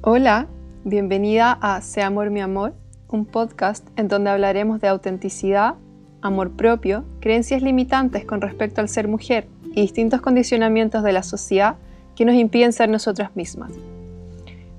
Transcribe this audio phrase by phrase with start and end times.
[0.00, 0.46] Hola,
[0.84, 2.72] bienvenida a Sea Amor mi Amor,
[3.08, 5.74] un podcast en donde hablaremos de autenticidad,
[6.22, 11.78] amor propio, creencias limitantes con respecto al ser mujer y distintos condicionamientos de la sociedad
[12.14, 13.72] que nos impiden ser nosotras mismas.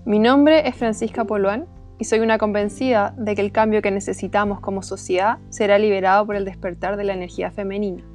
[0.05, 1.65] Mi nombre es Francisca Poluán
[1.97, 6.37] y soy una convencida de que el cambio que necesitamos como sociedad será liberado por
[6.37, 8.05] el despertar de la energía femenina.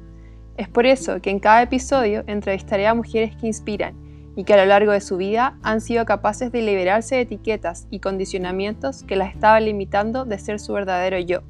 [0.57, 4.04] Es por eso que en cada episodio entrevistaré a mujeres que inspiran
[4.35, 7.87] y que a lo largo de su vida han sido capaces de liberarse de etiquetas
[7.89, 11.41] y condicionamientos que las estaban limitando de ser su verdadero yo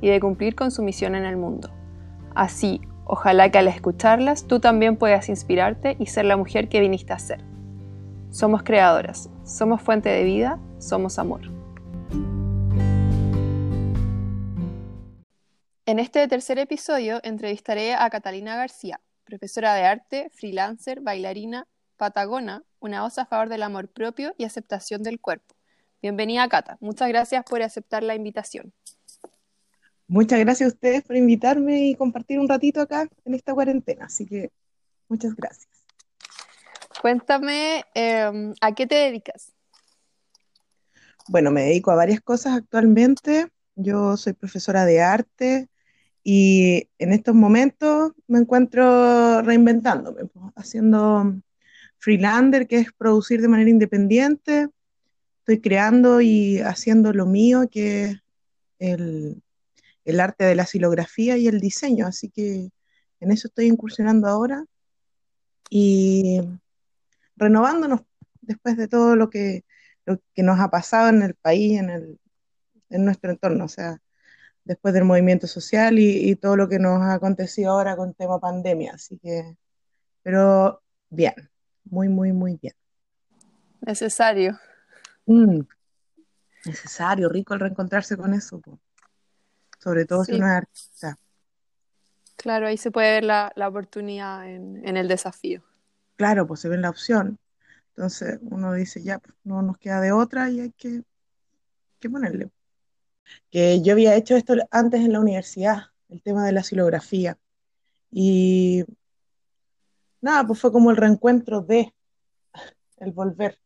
[0.00, 1.70] y de cumplir con su misión en el mundo.
[2.34, 7.12] Así, ojalá que al escucharlas tú también puedas inspirarte y ser la mujer que viniste
[7.12, 7.40] a ser.
[8.30, 11.40] Somos creadoras, somos fuente de vida, somos amor.
[15.86, 21.66] En este tercer episodio entrevistaré a Catalina García, profesora de arte, freelancer, bailarina,
[21.98, 25.54] patagona, una voz a favor del amor propio y aceptación del cuerpo.
[26.00, 26.78] Bienvenida, Cata.
[26.80, 28.72] Muchas gracias por aceptar la invitación.
[30.06, 34.06] Muchas gracias a ustedes por invitarme y compartir un ratito acá en esta cuarentena.
[34.06, 34.50] Así que
[35.08, 35.68] muchas gracias.
[37.02, 39.52] Cuéntame, em, ¿a qué te dedicas?
[41.28, 43.48] Bueno, me dedico a varias cosas actualmente.
[43.74, 45.68] Yo soy profesora de arte
[46.22, 51.34] y en estos momentos me encuentro reinventándome, pues, haciendo
[52.08, 54.70] freelander, que es producir de manera independiente.
[55.40, 58.16] Estoy creando y haciendo lo mío, que es
[58.78, 59.42] el,
[60.06, 62.06] el arte de la silografía y el diseño.
[62.06, 62.70] Así que
[63.20, 64.64] en eso estoy incursionando ahora
[65.68, 66.40] y
[67.36, 68.00] renovándonos
[68.40, 69.66] después de todo lo que,
[70.06, 72.18] lo que nos ha pasado en el país, en, el,
[72.88, 73.66] en nuestro entorno.
[73.66, 74.00] O sea,
[74.64, 78.40] después del movimiento social y, y, todo lo que nos ha acontecido ahora con tema
[78.40, 78.94] pandemia.
[78.94, 79.58] Así que,
[80.22, 81.34] pero bien,
[81.90, 82.74] muy, muy, muy bien.
[83.80, 84.58] Necesario.
[85.26, 85.60] Mm,
[86.64, 88.78] necesario, rico el reencontrarse con eso, po.
[89.78, 90.32] sobre todo sí.
[90.32, 91.18] si uno es artista.
[92.36, 95.62] Claro, ahí se puede ver la, la oportunidad en, en, el desafío.
[96.16, 97.38] Claro, pues se ve la opción.
[97.90, 101.02] Entonces uno dice, ya, pues, no nos queda de otra y hay que,
[101.98, 102.50] que ponerle
[103.50, 107.38] que yo había hecho esto antes en la universidad, el tema de la silografía.
[108.10, 108.84] Y
[110.20, 111.94] nada, pues fue como el reencuentro de
[112.98, 113.58] el volver.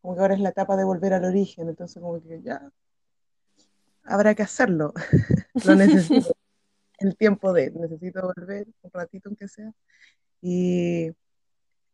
[0.00, 2.70] Como que ahora es la etapa de volver al origen, entonces como que ya
[4.04, 4.92] habrá que hacerlo.
[5.64, 6.34] Lo necesito.
[6.98, 9.72] el tiempo de, necesito volver un ratito aunque sea.
[10.42, 11.10] Y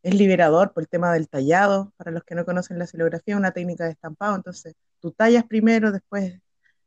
[0.03, 1.93] es liberador por el tema del tallado.
[1.97, 4.37] Para los que no conocen la silografía, una técnica de estampado.
[4.37, 6.41] Entonces, tú tallas primero, después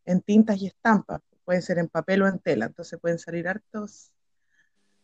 [0.06, 4.12] en tintas y estampas, puede ser en papel o en tela, entonces pueden salir hartos,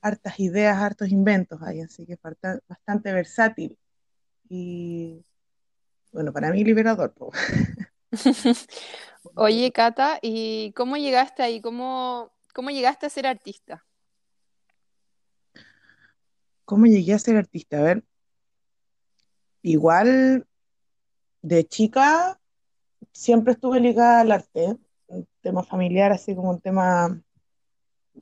[0.02, 2.18] hartas ideas, hartos inventos ahí, así que
[2.68, 3.78] bastante versátil
[4.50, 5.24] y
[6.12, 7.14] bueno, para mí liberador.
[9.36, 11.62] Oye, Cata, ¿y cómo llegaste ahí?
[11.62, 13.86] ¿Cómo, ¿Cómo llegaste a ser artista?
[16.66, 17.80] ¿Cómo llegué a ser artista?
[17.80, 18.04] A ver,
[19.62, 20.48] igual
[21.42, 22.40] de chica
[23.12, 24.78] siempre estuve ligada al arte,
[25.08, 27.22] un tema familiar, así como un tema,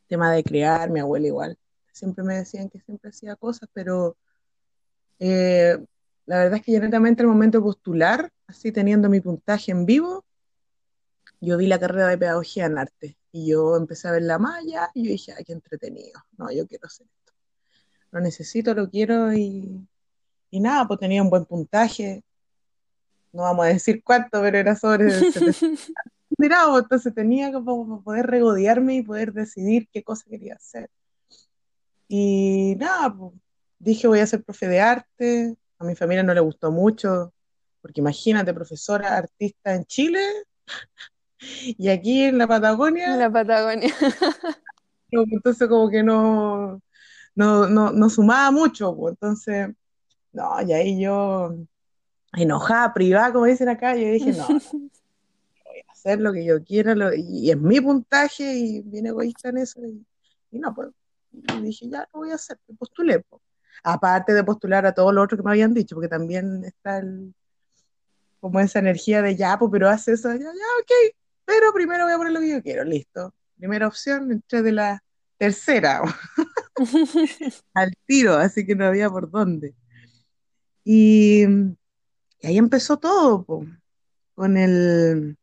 [0.07, 1.57] tema de crear, mi abuela igual.
[1.97, 4.15] Siempre me decían que siempre hacía cosas, pero
[5.19, 5.77] eh,
[6.25, 10.25] la verdad es que directamente al momento de postular, así teniendo mi puntaje en vivo,
[11.39, 14.89] yo vi la carrera de pedagogía en arte y yo empecé a ver la malla
[14.93, 17.33] y yo dije, ay, qué entretenido, no, yo quiero hacer esto.
[18.11, 19.87] Lo necesito, lo quiero y,
[20.49, 22.23] y nada, pues tenía un buen puntaje,
[23.33, 25.87] no vamos a decir cuánto, pero era sobre el 70
[26.37, 30.89] mirado, entonces tenía como poder regodearme y poder decidir qué cosa quería hacer.
[32.07, 33.33] Y nada, pues,
[33.79, 37.33] dije voy a ser profe de arte, a mi familia no le gustó mucho,
[37.81, 40.21] porque imagínate, profesora, artista en Chile,
[41.41, 43.13] y aquí en la Patagonia.
[43.13, 43.93] En la Patagonia.
[45.11, 46.81] entonces como que no,
[47.35, 49.69] no, no, no sumaba mucho, pues, entonces,
[50.31, 51.55] no, y ahí yo
[52.33, 54.89] enojada, privada, como dicen acá, yo dije, no, no
[55.87, 59.85] hacer lo que yo quiera lo, y, es mi puntaje y bien egoísta en eso
[59.85, 60.05] y,
[60.51, 60.89] y no, pues
[61.43, 63.41] y dije ya lo voy a hacer, postulé pues.
[63.83, 67.33] aparte de postular a todo lo otro que me habían dicho, porque también está el,
[68.39, 72.17] como esa energía de ya, pero hace eso, ya, ya, ok, pero primero voy a
[72.17, 75.03] poner lo que yo quiero, listo, primera opción, entré de la
[75.37, 76.01] tercera
[77.73, 79.75] al tiro, así que no había por dónde.
[80.83, 81.43] Y,
[82.39, 83.45] y ahí empezó todo,
[84.35, 85.37] con el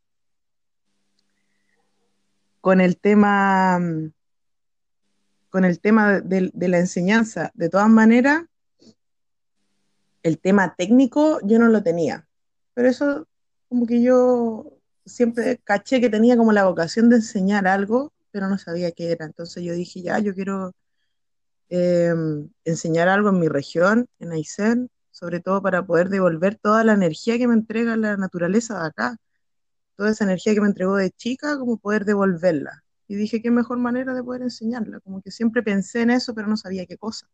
[2.64, 3.78] con el tema,
[5.54, 7.52] con el tema de, de, la enseñanza.
[7.54, 8.42] De todas maneras,
[10.24, 12.26] el tema técnico yo no lo tenía.
[12.74, 13.28] pero eso
[13.68, 18.58] como que yo siempre caché que tenía como la vocación de enseñar algo, pero no
[18.58, 19.26] sabía qué era.
[19.26, 20.72] Entonces yo dije, ya, yo quiero
[21.68, 22.12] eh,
[22.64, 27.38] enseñar algo en mi región, en Aysén, sobre todo para poder devolver toda la energía
[27.38, 29.16] que me entrega la naturaleza de acá,
[29.96, 32.83] toda esa energía que me entregó de chica, como poder devolverla.
[33.06, 36.48] Y dije, qué mejor manera de poder enseñarla, como que siempre pensé en eso, pero
[36.48, 37.28] no sabía qué cosa.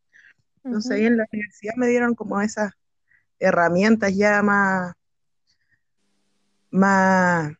[0.64, 2.72] Entonces ahí en la universidad me dieron como esas
[3.38, 4.94] herramientas ya más,
[6.70, 7.52] más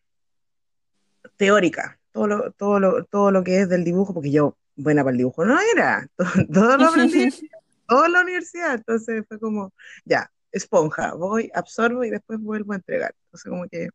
[1.36, 5.12] teóricas, todo lo, todo, lo, todo lo que es del dibujo, porque yo buena para
[5.12, 6.06] el dibujo no era,
[6.52, 7.28] todo, lo aprendí,
[7.88, 9.72] toda la universidad, entonces fue como,
[10.04, 13.14] ya, esponja, voy, absorbo y después vuelvo a entregar.
[13.26, 13.88] Entonces como que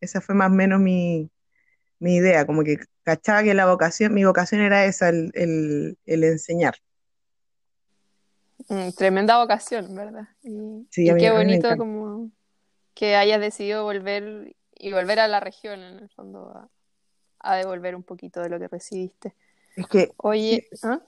[0.00, 1.30] esa fue más o menos mi,
[1.98, 6.24] mi idea, como que cachaba que la vocación, mi vocación era esa, el, el, el
[6.24, 6.74] enseñar.
[8.68, 10.28] Mm, tremenda vocación, ¿verdad?
[10.42, 12.30] Y, sí, y qué bonito como
[12.94, 16.68] que hayas decidido volver y volver a la región, en el fondo, a,
[17.40, 19.34] a devolver un poquito de lo que recibiste.
[19.76, 21.00] Es que Oye, ¿ah?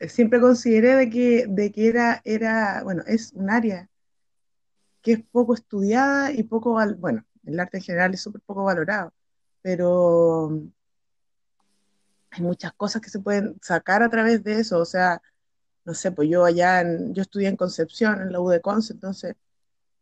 [0.00, 3.88] siempre consideré de que, de que era, era, bueno, es un área
[5.02, 9.12] que es poco estudiada y poco, bueno, el arte en general es súper poco valorado,
[9.62, 10.60] pero
[12.30, 15.22] hay muchas cosas que se pueden sacar a través de eso, o sea,
[15.84, 18.94] no sé, pues yo allá, en, yo estudié en Concepción, en la U de Conce,
[18.94, 19.36] entonces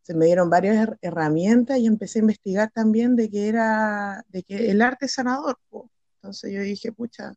[0.03, 4.71] se me dieron varias herramientas y empecé a investigar también de que era, de que
[4.71, 5.59] el arte es sanador,
[6.17, 7.35] entonces yo dije, pucha,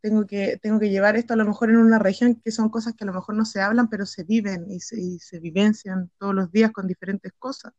[0.00, 2.94] tengo que, tengo que llevar esto a lo mejor en una región que son cosas
[2.94, 6.10] que a lo mejor no se hablan, pero se viven y se, y se vivencian
[6.18, 7.72] todos los días con diferentes cosas.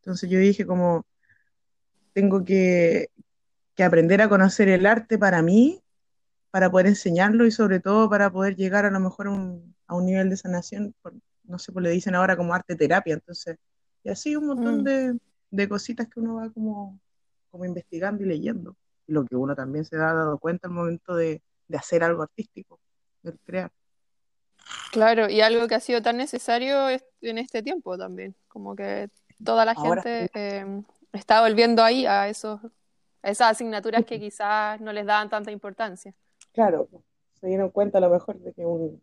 [0.00, 1.06] Entonces yo dije como,
[2.12, 3.10] tengo que,
[3.74, 5.82] que aprender a conocer el arte para mí,
[6.50, 10.06] para poder enseñarlo y sobre todo para poder llegar a lo mejor un, a un
[10.06, 11.14] nivel de sanación, por,
[11.44, 13.56] no sé, pues le dicen ahora como arte terapia, entonces,
[14.02, 14.84] y así un montón mm.
[14.84, 15.18] de,
[15.50, 16.98] de, cositas que uno va como,
[17.50, 18.76] como investigando y leyendo
[19.06, 22.78] lo que uno también se ha dado cuenta al momento de, de hacer algo artístico,
[23.22, 23.70] de crear.
[24.92, 29.08] Claro, y algo que ha sido tan necesario en este tiempo también, como que
[29.44, 32.60] toda la gente eh, está volviendo ahí a, esos,
[33.22, 36.14] a esas asignaturas que quizás no les daban tanta importancia.
[36.52, 36.88] Claro,
[37.40, 39.02] se dieron cuenta a lo mejor de que un,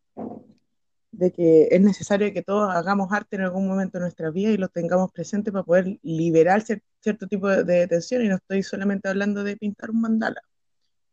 [1.11, 4.57] de que es necesario que todos hagamos arte en algún momento de nuestra vida y
[4.57, 9.43] lo tengamos presente para poder liberar cierto tipo de, tensión y no estoy solamente hablando
[9.43, 10.41] de pintar un mandala.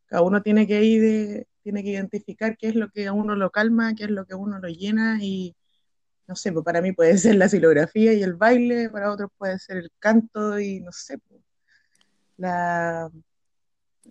[0.06, 3.50] Cada uno tiene que ir tiene que identificar qué es lo que a uno lo
[3.50, 5.56] calma, qué es lo que a uno lo llena y
[6.26, 9.59] no sé, pues para mí puede ser la silografía y el baile, para otros puede
[9.59, 11.41] ser el canto y no sé, pues,
[12.37, 13.11] la,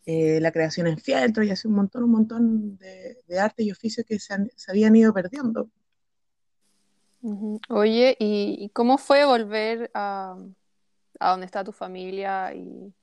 [0.06, 3.72] eh, la creación en fieltro y así un montón, un montón de, de arte y
[3.72, 5.70] oficios que se, se, habían ido perdiendo.
[7.70, 10.36] Oye, ¿y cómo fue volver a,
[11.20, 12.54] a donde está tu familia?
[12.54, 12.94] ¿Y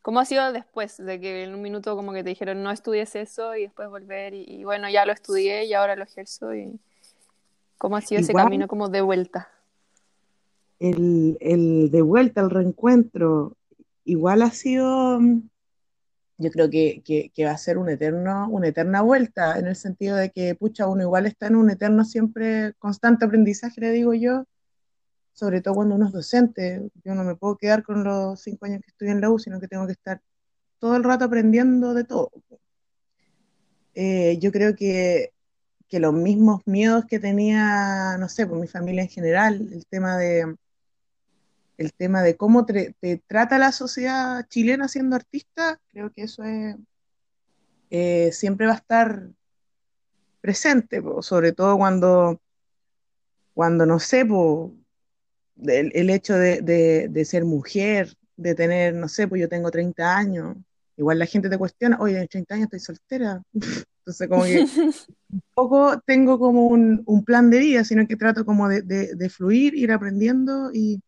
[0.00, 3.14] cómo ha sido después de que en un minuto como que te dijeron no estudies
[3.16, 4.32] eso y después volver?
[4.32, 6.54] Y, y bueno, ya lo estudié y ahora lo ejerzo.
[6.54, 6.80] Y
[7.80, 9.48] ¿Cómo ha sido ese camino como de vuelta?
[10.78, 13.56] El, el de vuelta, el reencuentro,
[14.04, 15.18] igual ha sido
[16.36, 19.76] yo creo que, que, que, va a ser un eterno, una eterna vuelta, en el
[19.76, 24.12] sentido de que, pucha, uno igual está en un eterno siempre constante aprendizaje, le digo
[24.12, 24.44] yo,
[25.32, 26.90] sobre todo cuando uno es docente.
[27.02, 29.58] Yo no me puedo quedar con los cinco años que estoy en la U, sino
[29.58, 30.20] que tengo que estar
[30.78, 32.30] todo el rato aprendiendo de todo.
[33.94, 35.32] Eh, yo creo que,
[35.90, 40.16] que los mismos miedos que tenía, no sé, por mi familia en general, el tema
[40.16, 40.56] de,
[41.78, 42.94] el tema de cómo te,
[43.26, 46.76] trata la sociedad chilena siendo artista, creo que eso es,
[47.90, 49.30] eh, siempre va a estar
[50.40, 52.40] presente, sobre todo cuando,
[53.52, 54.72] cuando no sé, po,
[55.66, 56.62] el, hecho de,
[57.10, 60.56] de, ser mujer, de tener, no sé, pues yo tengo 30 años,
[60.96, 63.42] igual la gente te cuestiona, oye, en 30 años estoy soltera,
[64.00, 64.66] entonces como que
[65.54, 69.74] poco tengo como un, un, plan de vida, sino que trato como de, de fluir,
[69.74, 71.00] ir aprendiendo y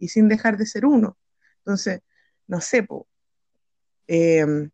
[0.00, 1.16] y sin dejar de ser uno.
[1.58, 2.00] Entonces,
[2.48, 3.06] no sé, po,
[4.08, 4.68] eh,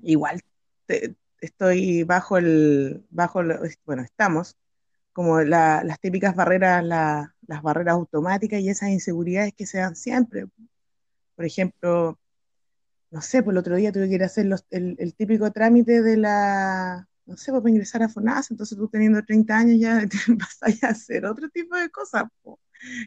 [0.00, 0.40] igual
[0.86, 3.42] te, estoy bajo el, bajo,
[3.84, 4.56] bueno, estamos
[5.12, 9.96] como la, las típicas barreras, la, las barreras automáticas y esas inseguridades que se dan
[9.96, 10.46] siempre.
[11.36, 12.18] Por ejemplo,
[13.10, 15.50] no sé, por el otro día tuve que ir a hacer los, el, el, típico
[15.50, 19.80] trámite de la, no sé, pues, para ingresar a FONAS, entonces tú teniendo 30 años
[19.80, 20.04] ya
[20.38, 22.24] vas a hacer otro tipo de cosas.
[22.42, 22.58] Po.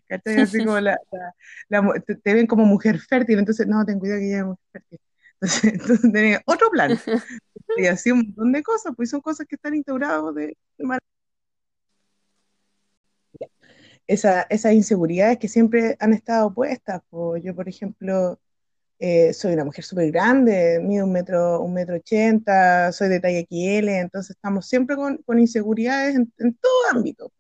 [0.08, 0.42] ¿cachai?
[0.42, 0.98] Así como la,
[1.70, 4.60] la, la, te, ven como mujer fértil, entonces no, ten cuidado que ella es mujer
[4.72, 5.00] fértil.
[5.42, 6.92] Entonces, entonces tenés otro plan.
[7.78, 10.86] Y así un montón de cosas, pues son cosas que están instauradas de, de
[14.08, 17.02] esa, esas inseguridades que siempre han estado puestas.
[17.10, 18.38] Pues yo, por ejemplo,
[19.04, 23.40] eh, soy una mujer súper grande, mido un metro, un metro ochenta, soy de talla
[23.40, 26.32] XL, entonces estamos siempre con, con inseguridades en,
[26.62, 27.32] todo ámbito,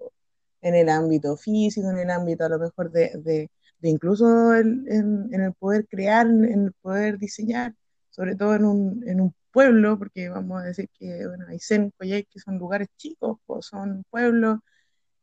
[0.61, 4.87] en el ámbito físico, en el ámbito a lo mejor de, de, de incluso en,
[5.31, 7.75] el poder crear, en el poder diseñar,
[8.09, 11.59] sobre todo en un, en un pueblo, porque vamos a decir que bueno, hay
[11.95, 14.59] Coyhaique, que son lugares chicos, pues son pueblos.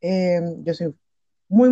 [0.01, 0.95] Eh, yo soy
[1.49, 1.69] muy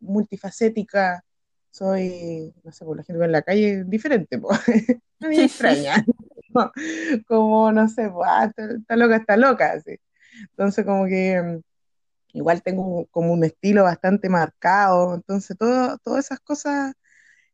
[0.00, 1.24] multifacética,
[1.70, 4.60] soy, no sé, por la gente en la calle diferente, pues,
[5.20, 6.04] me extraña.
[7.28, 9.96] como, no sé, pues, ah, está, loca, está loca, así.
[10.50, 11.60] Entonces, como que mm,
[12.38, 16.94] igual tengo como un estilo bastante marcado, entonces todo, todas esas cosas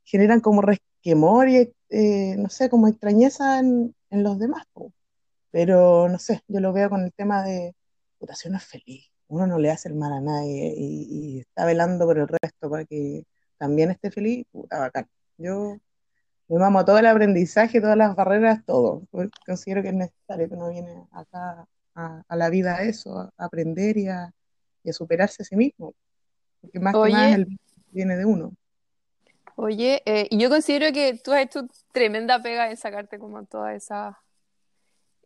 [0.04, 4.64] generan como resquemor y, eh, no sé, como extrañeza en, en los demás.
[5.50, 7.74] Pero no sé, yo lo veo con el tema de
[8.20, 9.10] votación es feliz.
[9.28, 12.70] Uno no le hace el mal a nadie y, y, está velando por el resto
[12.70, 13.24] para que
[13.58, 14.46] también esté feliz.
[14.50, 15.08] Puta bacán.
[15.38, 15.76] Yo
[16.48, 19.02] me mamo todo el aprendizaje, todas las barreras, todo.
[19.44, 23.32] Considero que es necesario que uno viene acá a, a la vida a eso, a
[23.44, 24.32] aprender y a,
[24.82, 25.94] y a, superarse a sí mismo.
[26.60, 27.12] Porque más Oye.
[27.12, 27.58] que más el
[27.90, 28.52] viene de uno.
[29.56, 33.74] Oye, eh, yo considero que tú has hecho tremenda pega en sacarte como todas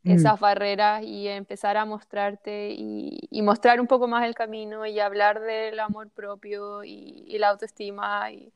[0.04, 0.18] esas, mm.
[0.18, 4.98] esas barreras y empezar a mostrarte y, y, mostrar un poco más el camino y
[5.00, 8.52] hablar del amor propio y, y la autoestima y,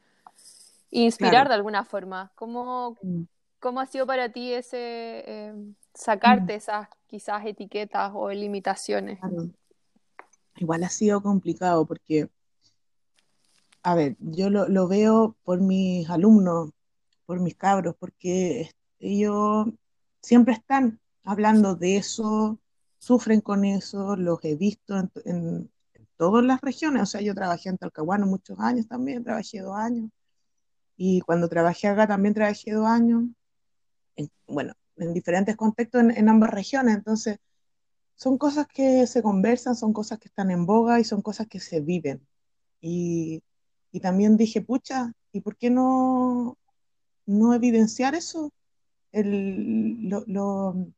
[0.90, 1.48] y inspirar claro.
[1.50, 2.32] de alguna forma.
[2.34, 3.22] ¿Cómo, mm.
[3.60, 4.78] ¿Cómo, ha sido para ti ese
[5.26, 5.54] eh,
[5.92, 6.56] sacarte mm.
[6.56, 9.18] esas quizás etiquetas o limitaciones?
[9.20, 9.50] Claro.
[10.56, 12.28] Igual ha sido complicado porque
[13.82, 16.70] a ver, yo lo, lo, veo por mis alumnos,
[17.26, 19.66] por mis cabros, porque ellos
[20.22, 22.58] siempre están hablando de eso,
[22.98, 27.34] sufren con eso, los he visto en, en, en todas las regiones, o sea, yo
[27.34, 30.10] trabajé en Talcahuano muchos años también, trabajé dos años,
[30.96, 33.24] y cuando trabajé acá también trabajé dos años,
[34.16, 37.38] en, bueno, en diferentes contextos en, en ambas regiones, entonces
[38.16, 41.60] son cosas que se conversan, son cosas que están en boga y son cosas que
[41.60, 42.26] se viven.
[42.80, 43.42] Y
[43.94, 46.58] y también dije, pucha, ¿y por qué no,
[47.26, 48.52] no evidenciar eso?
[49.12, 50.88] El, lo, lo,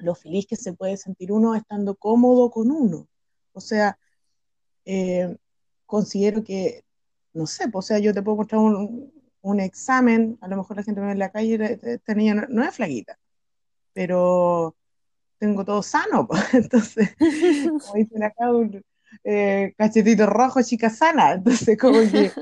[0.00, 3.08] lo, feliz que se puede sentir uno estando cómodo con uno.
[3.52, 3.98] O sea,
[4.84, 5.36] eh,
[5.86, 6.84] considero que,
[7.32, 10.76] no sé, pues, o sea, yo te puedo mostrar un, un, examen, a lo mejor
[10.76, 13.18] la gente me ve en la calle, esta niña no, no es flaquita,
[13.92, 14.76] pero
[15.38, 16.54] tengo todo sano, pues.
[16.54, 18.82] entonces, como dicen acá, un,
[19.24, 21.32] eh, cachetito rojo, chica sana.
[21.34, 22.32] Entonces, como que,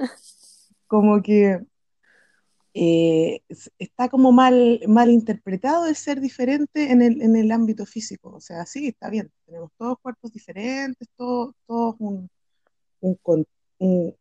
[0.87, 1.61] como que
[2.81, 3.43] eh,
[3.77, 8.31] está como mal, mal interpretado el ser diferente en el, en el ámbito físico.
[8.37, 12.31] O sea, sí, está bien, tenemos todos cuerpos diferentes, todos todo un,
[13.01, 13.19] un,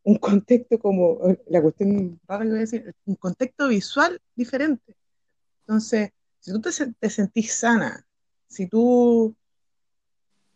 [0.02, 4.96] un, contexto como, la cuestión voy a decir, un contexto visual diferente.
[5.60, 6.10] Entonces,
[6.40, 8.04] si tú te, te sentís sana,
[8.48, 9.36] si tú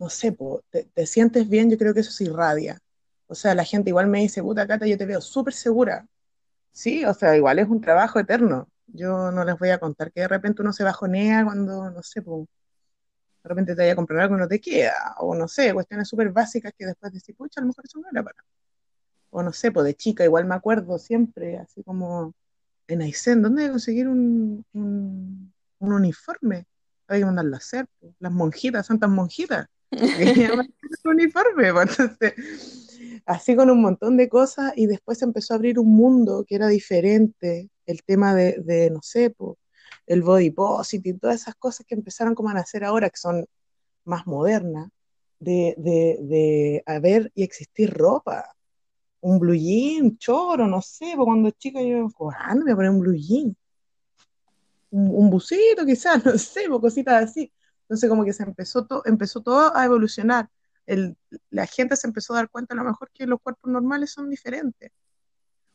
[0.00, 2.80] no sé, po, te, te, sientes bien, yo creo que eso se irradia.
[3.28, 6.08] O sea, la gente igual me dice, puta Cata, yo te veo súper segura.
[6.72, 8.68] Sí, o sea, igual es un trabajo eterno.
[8.86, 12.22] Yo no les voy a contar que de repente uno se bajonea cuando, no sé,
[12.22, 12.46] po,
[13.42, 16.08] de repente te vaya a comprar algo y no te queda, o no sé, cuestiones
[16.08, 18.36] súper básicas que después decís, pucha, a lo mejor eso no era para.
[19.30, 22.34] O no sé, pues de chica igual me acuerdo siempre, así como
[22.86, 26.66] en Aysén, ¿dónde hay que conseguir un, un, un uniforme?
[27.08, 27.86] Hay que mandarlo a hacer,
[28.20, 29.66] las monjitas, santas monjitas
[31.04, 32.91] uniforme, entonces,
[33.26, 36.56] así con un montón de cosas y después se empezó a abrir un mundo que
[36.56, 39.58] era diferente, el tema de, de no sé, po,
[40.06, 43.46] el body positive, todas esas cosas que empezaron como a nacer ahora, que son
[44.04, 44.90] más modernas,
[45.38, 48.54] de, de, de haber y existir ropa,
[49.20, 52.90] un blue jean, choro, no sé, porque cuando chica yo, ¿cuándo me voy a poner
[52.90, 53.56] un blue jean?
[54.90, 57.52] Un, un busito quizás, no sé, cositas así
[57.92, 60.48] entonces como que se empezó, to empezó todo a evolucionar.
[60.86, 61.16] El,
[61.50, 64.30] la gente se empezó a dar cuenta a lo mejor que los cuerpos normales son
[64.30, 64.90] diferentes.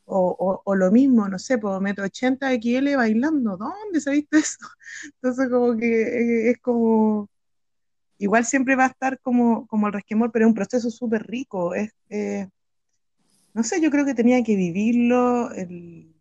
[0.05, 4.57] O, o, o lo mismo, no sé, por metro 80 XL bailando, ¿dónde visto eso?
[5.15, 7.29] Entonces como que eh, es como,
[8.17, 11.75] igual siempre va a estar como, como el resquemor, pero es un proceso súper rico.
[11.75, 12.47] Es, eh,
[13.53, 16.13] no sé, yo creo que tenía que vivirlo, el,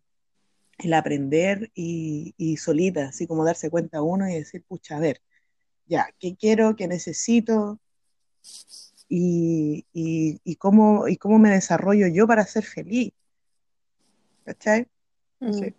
[0.79, 5.21] el aprender y, y, solita, así como darse cuenta uno y decir, pucha, a ver,
[5.87, 7.79] ya, qué quiero, qué necesito
[9.09, 13.13] y, y, y, cómo, y cómo me desarrollo yo para ser feliz.
[14.43, 14.87] ¿Cachai?
[15.39, 15.53] Mm.
[15.53, 15.75] Sí.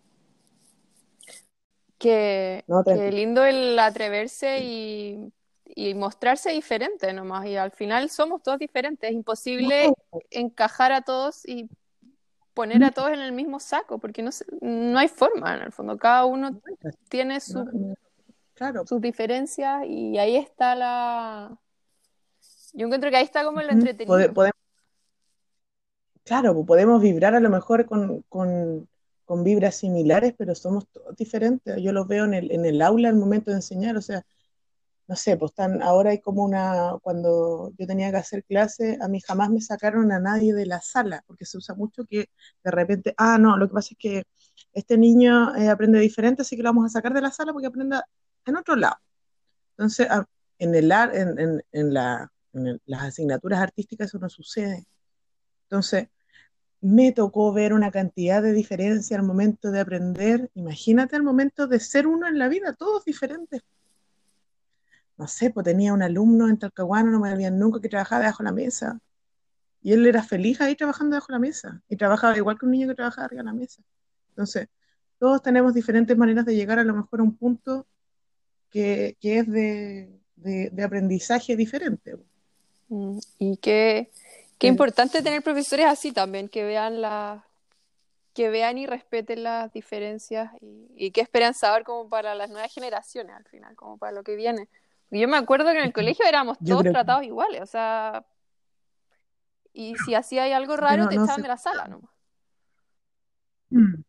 [1.98, 5.32] Qué, no qué lindo el atreverse y,
[5.64, 7.46] y mostrarse diferente nomás.
[7.46, 9.10] Y al final somos todos diferentes.
[9.10, 9.92] Es imposible
[10.30, 11.68] encajar a todos y
[12.54, 15.96] poner a todos en el mismo saco, porque no, no hay forma en el fondo.
[15.96, 16.60] Cada uno
[17.08, 17.64] tiene su,
[18.54, 18.84] claro.
[18.86, 21.56] sus diferencias y ahí está la...
[22.72, 24.16] Yo encuentro que ahí está como el entretenido.
[26.24, 28.86] Claro, pues podemos vibrar a lo mejor con, con,
[29.24, 31.80] con, vibras similares, pero somos todos diferentes.
[31.80, 34.22] Yo lo veo en el, en el aula al momento de enseñar, o sea,
[35.08, 39.08] no sé, pues están, ahora hay como una, cuando yo tenía que hacer clase, a
[39.08, 42.28] mí jamás me sacaron a nadie de la sala, porque se usa mucho que
[42.62, 44.24] de repente, ah, no, lo que pasa es que
[44.74, 47.68] este niño eh, aprende diferente, así que lo vamos a sacar de la sala porque
[47.68, 48.04] aprenda
[48.44, 48.96] en otro lado.
[49.78, 50.08] Entonces,
[50.58, 54.86] en, el, en, en, en, la, en las asignaturas artísticas eso no sucede.
[55.64, 56.08] Entonces,
[56.80, 60.50] me tocó ver una cantidad de diferencia al momento de aprender.
[60.54, 63.62] Imagínate al momento de ser uno en la vida, todos diferentes
[65.18, 68.42] no sé, pues tenía un alumno en Talcahuano, no me habían nunca que trabajaba debajo
[68.44, 69.00] de la mesa.
[69.82, 71.82] Y él era feliz ahí trabajando debajo de la mesa.
[71.88, 73.82] Y trabajaba igual que un niño que trabajaba arriba de la mesa.
[74.30, 74.68] Entonces,
[75.18, 77.88] todos tenemos diferentes maneras de llegar a lo mejor a un punto
[78.70, 82.16] que, que es de, de, aprendizaje diferente.
[82.88, 84.10] Mm, y qué,
[84.58, 87.44] qué importante tener profesores así también, que vean la,
[88.34, 93.36] que vean y respeten las diferencias y, y que esperanzador como para las nuevas generaciones
[93.36, 94.68] al final, como para lo que viene.
[95.10, 98.26] Yo me acuerdo que en el colegio éramos todos tratados iguales, o sea,
[99.72, 102.10] y si hacía algo raro te echaban de la sala nomás.
[103.70, 104.02] Mm.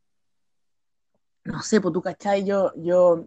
[1.45, 3.25] No sé, pues tú cachai, yo, yo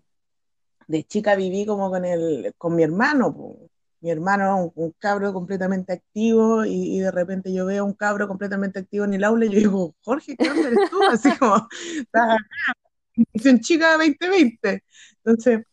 [0.87, 3.72] de chica viví como con el, con mi hermano, pues.
[4.03, 8.81] Mi hermano un, un cabro completamente activo y, de repente yo veo un cabro completamente
[8.81, 11.03] activo en el aula y yo digo, Jorge, ¿qué hombre eres tú?
[11.11, 14.85] Así como, estás acá, un chica 2020.
[15.25, 15.65] Entonces,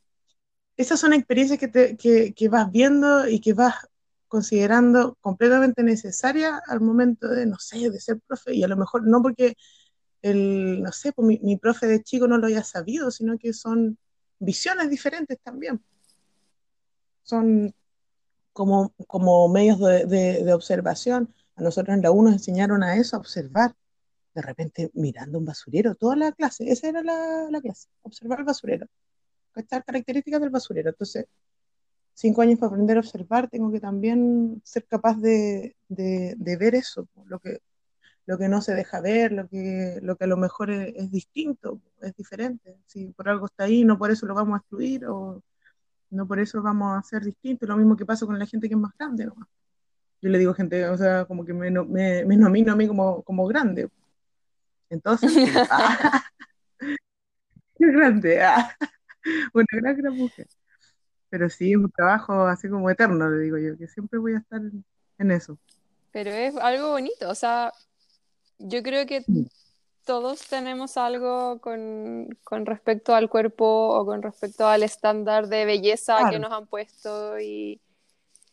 [0.78, 3.76] esas son experiencias que, te, que, que, vas viendo y que vas
[4.28, 9.08] considerando completamente necesarias al momento de, no sé, de ser profe, y a lo mejor
[9.08, 9.56] no porque
[10.22, 13.54] el, no sé, pues mi, mi profe de chico no lo haya sabido, sino que
[13.54, 13.98] son
[14.40, 15.82] visiones diferentes también.
[17.24, 17.74] Son
[18.60, 21.34] como, como medios de, de, de, observación.
[21.56, 23.74] A nosotros en la U nos enseñaron a eso, a observar.
[24.34, 28.46] De repente mirando un basurero, toda la clase, esa era la, la clase, observar el
[28.46, 28.88] basurero
[29.56, 30.90] estas características del basurero.
[30.90, 31.26] Entonces,
[32.14, 36.76] cinco años para aprender a observar, tengo que también ser capaz de, de, de ver
[36.76, 37.60] eso, lo que,
[38.26, 41.12] lo que no se deja ver, lo que, lo que a lo mejor es, es,
[41.12, 42.78] distinto, es diferente.
[42.88, 45.42] Si por algo está ahí, no por eso lo vamos a excluir o
[46.10, 47.66] no por eso vamos a hacer distinto.
[47.66, 49.26] Lo mismo que pasa con la gente que es más grande.
[49.26, 49.36] ¿no?
[50.22, 53.24] Yo le digo gente, o sea, como que me, me, me nomino a mí como,
[53.24, 53.90] como grande.
[54.90, 55.32] Entonces,
[55.72, 56.24] ah,
[57.80, 58.42] grande.
[58.42, 58.76] Ah.
[59.54, 60.48] una gran, gran mujer.
[61.30, 64.40] Pero sí, es un trabajo así como eterno, le digo yo, que siempre voy a
[64.40, 64.62] estar
[65.20, 65.60] en, eso.
[66.12, 67.72] Pero es algo bonito, o sea,
[68.58, 69.24] yo creo que
[70.10, 76.18] todos tenemos algo con, con, respecto al cuerpo o con respecto al estándar de belleza
[76.18, 76.32] claro.
[76.32, 77.80] que nos han puesto y,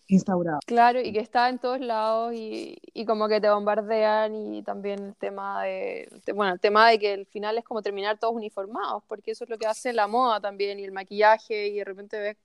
[0.06, 0.58] instaurado.
[0.66, 5.02] Claro, y que está en todos lados y, y, como que te bombardean y también
[5.02, 9.02] el tema de, bueno, el tema de que el final es como terminar todos uniformados,
[9.08, 12.20] porque eso es lo que hace la moda también y el maquillaje y de repente
[12.20, 12.36] ves,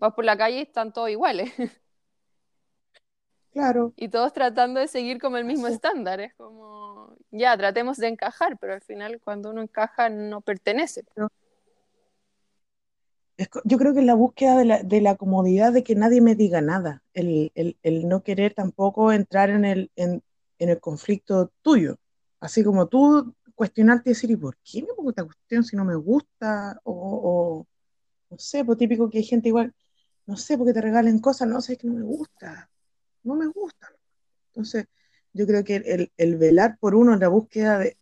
[0.00, 1.52] vas por la calle y están todos iguales.
[3.52, 3.92] Claro.
[3.96, 8.58] Y todos tratando de seguir como el mismo estándar, es como, ya, tratemos de encajar,
[8.58, 11.04] pero al final cuando uno encaja no pertenece.
[11.16, 11.28] No
[13.64, 16.34] yo creo que es la búsqueda de la, de la, comodidad de que nadie me
[16.34, 20.22] diga nada, el, el, el no querer tampoco entrar en el, en,
[20.58, 21.96] en, el conflicto tuyo,
[22.40, 25.84] así como tú cuestionarte y decir, ¿y por qué me pongo esta cuestión si no
[25.84, 26.80] me gusta?
[26.84, 27.66] O, o
[28.30, 29.74] no sé, pues típico que hay gente igual,
[30.26, 32.70] no sé, porque te regalen cosas, no sé, es que no me gusta,
[33.22, 33.88] no me gusta.
[34.48, 34.86] Entonces,
[35.32, 37.96] yo creo que el, el velar por uno en la búsqueda de,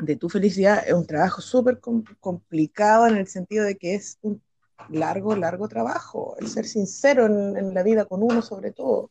[0.00, 1.80] de tu felicidad es un trabajo súper
[2.20, 4.42] complicado en el sentido de que es un
[4.88, 9.10] largo, largo trabajo, el ser sincero en, la vida con uno sobre todo,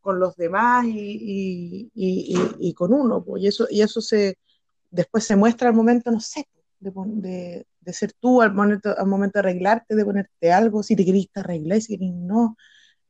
[0.00, 4.38] con los demás y, y, y, y con uno, y eso, y eso se,
[4.90, 9.06] después se muestra al momento, no sé, de, de, de ser tú, al momento, al
[9.06, 12.56] momento de arreglarte, de ponerte algo, si te querís te arreglar, si querís no,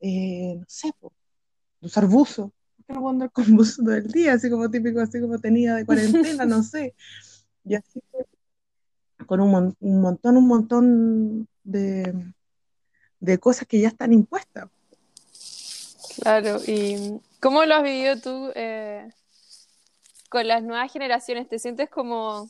[0.01, 0.91] eh, no sé,
[1.81, 2.51] usar buzo,
[2.87, 5.85] no puedo andar con buzo todo el día, así como típico, así como tenía de
[5.85, 6.95] cuarentena, no sé.
[7.63, 8.01] Y así
[9.25, 12.33] con un, un montón, un montón de,
[13.19, 14.69] de, cosas que ya están impuestas.
[16.21, 19.09] Claro, ¿y cómo lo has vivido tú eh,
[20.29, 21.47] con las nuevas generaciones?
[21.47, 22.49] ¿Te sientes como,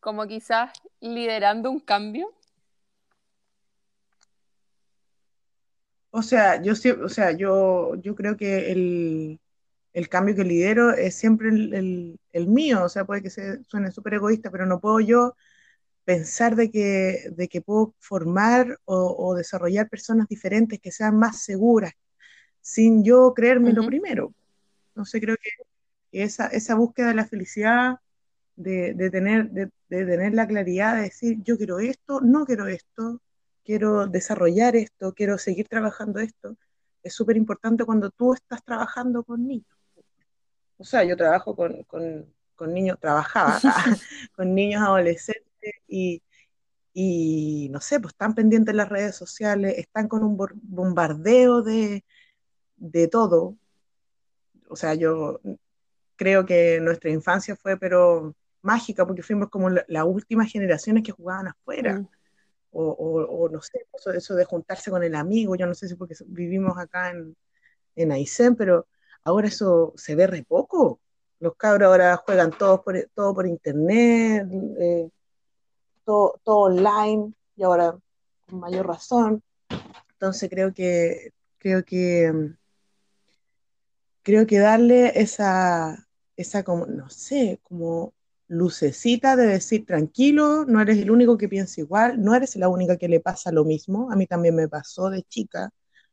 [0.00, 2.32] como quizás liderando un cambio?
[6.10, 6.72] O sea, yo,
[7.04, 9.40] o sea, yo, yo creo que el,
[9.92, 13.62] el cambio que lidero es siempre el, el, el, mío, o sea, puede que se,
[13.64, 15.34] suene súper egoísta, pero no puedo yo
[16.04, 21.42] pensar de que, de que puedo formar o, o, desarrollar personas diferentes que sean más
[21.42, 21.92] seguras,
[22.60, 23.76] sin yo creerme uh -huh.
[23.76, 24.34] lo primero.
[24.94, 25.50] No sé, creo que
[26.22, 27.96] esa, esa búsqueda de la felicidad,
[28.56, 32.66] de, de tener, de, de, tener la claridad de decir, yo quiero esto, no quiero
[32.66, 33.20] esto,
[33.68, 36.56] quiero desarrollar esto, quiero seguir trabajando esto,
[37.02, 39.76] es súper importante cuando tú estás trabajando con niños.
[40.78, 43.60] O sea, yo trabajo con, con, con niños, trabajaba
[44.34, 46.22] con niños adolescentes y,
[46.94, 52.06] y, no sé, pues están pendientes en las redes sociales, están con un bombardeo de,
[52.76, 53.58] de todo.
[54.70, 55.42] O sea, yo
[56.16, 61.12] creo que nuestra infancia fue, pero mágica, porque fuimos como las la últimas generaciones que
[61.12, 62.00] jugaban afuera.
[62.00, 62.08] Mm.
[62.80, 66.14] O, no sé, eso, eso, de juntarse con el amigo, yo no sé si porque
[66.26, 67.36] vivimos acá en,
[67.96, 68.86] en Aysén, pero
[69.24, 71.00] ahora eso se ve re poco.
[71.40, 74.46] Los cabros ahora juegan todos por, todo por internet,
[74.78, 75.10] eh,
[76.04, 77.98] todo, todo online, y ahora
[78.48, 79.42] con mayor razón.
[80.12, 82.32] Entonces creo que, creo que,
[84.22, 88.14] creo que darle esa, esa como, no sé, como
[88.48, 92.96] lucecita de decir, tranquilo, no eres el único que piensa igual, no eres la única
[92.96, 95.70] que le pasa lo mismo, a mí también me pasó de chica,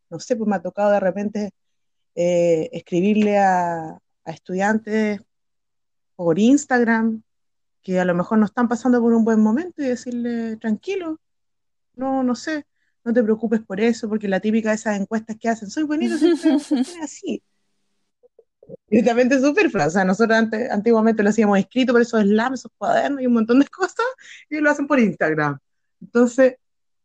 [0.09, 1.51] no sé, pues me ha tocado de repente
[2.15, 5.21] eh, escribirle a, estudiantes
[6.15, 7.21] por Instagram
[7.83, 11.19] que a lo mejor no están pasando por un buen momento y decirle, tranquilo,
[11.95, 12.65] no, no sé,
[13.03, 16.17] no te preocupes por eso, porque la típica de esas encuestas que hacen, soy bonito,
[16.17, 17.43] soy así
[18.87, 19.87] directamente superfluo.
[19.87, 23.33] O sea, nosotros antes, antiguamente lo hacíamos escrito por esos slams, esos cuadernos y un
[23.33, 24.05] montón de cosas,
[24.49, 25.59] y lo hacen por Instagram.
[26.01, 26.55] Entonces,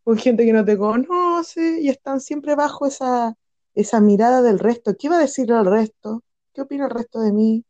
[0.04, 3.36] con gente que no te conoce y están siempre bajo esa,
[3.74, 4.96] esa mirada del resto.
[4.98, 6.22] ¿Qué va a decir el resto?
[6.52, 7.64] ¿Qué opina el resto de mí?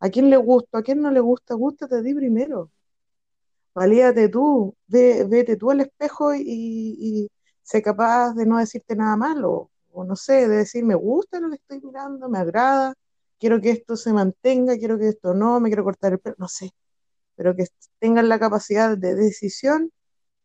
[0.00, 0.78] ¿A quién le gusta?
[0.78, 1.54] ¿A quién no le gusta?
[1.54, 2.70] Gústate ti primero.
[3.74, 7.30] Valíate tú, ve, vete tú al espejo y, y
[7.62, 9.70] sé capaz de no decirte nada malo.
[9.92, 12.94] O no sé, de decir, me gusta lo que estoy mirando, me agrada,
[13.38, 16.48] quiero que esto se mantenga, quiero que esto no, me quiero cortar el pelo, no
[16.48, 16.72] sé,
[17.36, 17.66] pero que
[18.00, 19.92] tengan la capacidad de decisión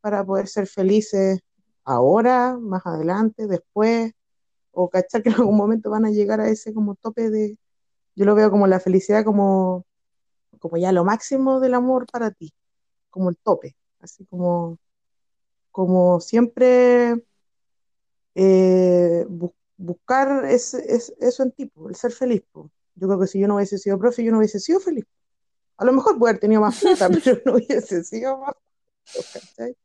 [0.01, 1.41] para poder ser felices
[1.86, 4.13] ahora, más adelante, después,
[4.71, 7.58] o cachar que en algún momento van a llegar a ese como tope de,
[8.15, 9.86] yo lo veo como la felicidad como,
[10.60, 12.53] como ya lo máximo del amor para ti,
[13.10, 14.79] como el tope, así como,
[15.71, 17.23] como siempre
[18.36, 22.43] eh, bu buscar ese, ese, eso en ti, el ser feliz.
[22.95, 25.06] Yo creo que si yo no hubiese sido profe, yo no hubiese sido feliz.
[25.77, 28.56] A lo mejor puede haber tenido más plata, pero no hubiese sido más.
[29.34, 29.75] ¿cachai?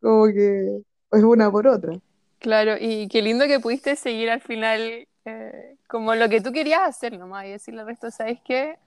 [0.00, 0.82] Como que
[1.12, 1.92] es una por otra.
[2.38, 6.80] Claro, y qué lindo que pudiste seguir al final eh, como lo que tú querías
[6.80, 8.78] hacer nomás y decirle al resto, ¿sabes qué?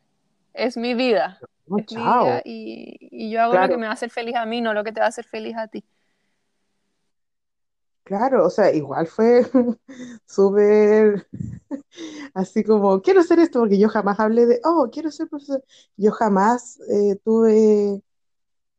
[0.54, 1.39] Es mi vida.
[1.67, 3.67] No, es mi vida y, y, yo hago claro.
[3.67, 5.10] lo que me va a hacer feliz a mí, no lo que te va a
[5.10, 5.84] hacer feliz a ti.
[8.04, 9.44] Claro, o sea, igual fue
[10.28, 11.26] súper
[12.34, 15.63] así como, quiero hacer esto, porque yo jamás hablé de, oh, quiero ser profesor.
[15.98, 18.02] Yo jamás eh, tuve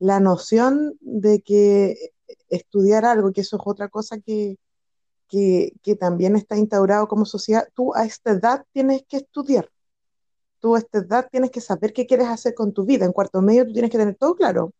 [0.00, 2.12] la noción de que
[2.50, 4.58] estudiar algo, que eso es otra cosa que,
[5.28, 7.68] que, que también está instaurado como sociedad.
[7.74, 9.70] Tú a esta edad tienes que estudiar.
[10.60, 13.04] Tú a esta edad tienes que saber qué quieres hacer con tu vida.
[13.06, 14.72] En cuarto medio tú tienes que tener todo claro.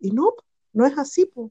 [0.00, 0.34] Y no,
[0.72, 1.50] no es así, pues.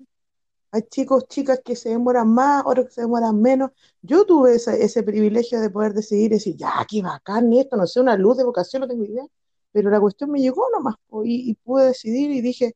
[0.73, 3.71] Hay chicos, chicas que se demoran más, otros que se demoran menos.
[4.01, 8.01] Yo tuve ese, ese privilegio de poder decidir, decir, ya, qué bacán esto, no sé,
[8.01, 9.25] una luz de vocación, no tengo idea.
[9.71, 12.75] Pero la cuestión me llegó nomás, y, y pude decidir y dije,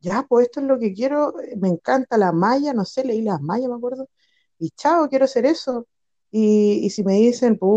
[0.00, 3.40] ya, pues esto es lo que quiero, me encanta la malla, no sé, leí las
[3.42, 4.08] mallas, me acuerdo,
[4.58, 5.86] y chao, quiero hacer eso.
[6.30, 7.72] Y, y si me dicen, pues,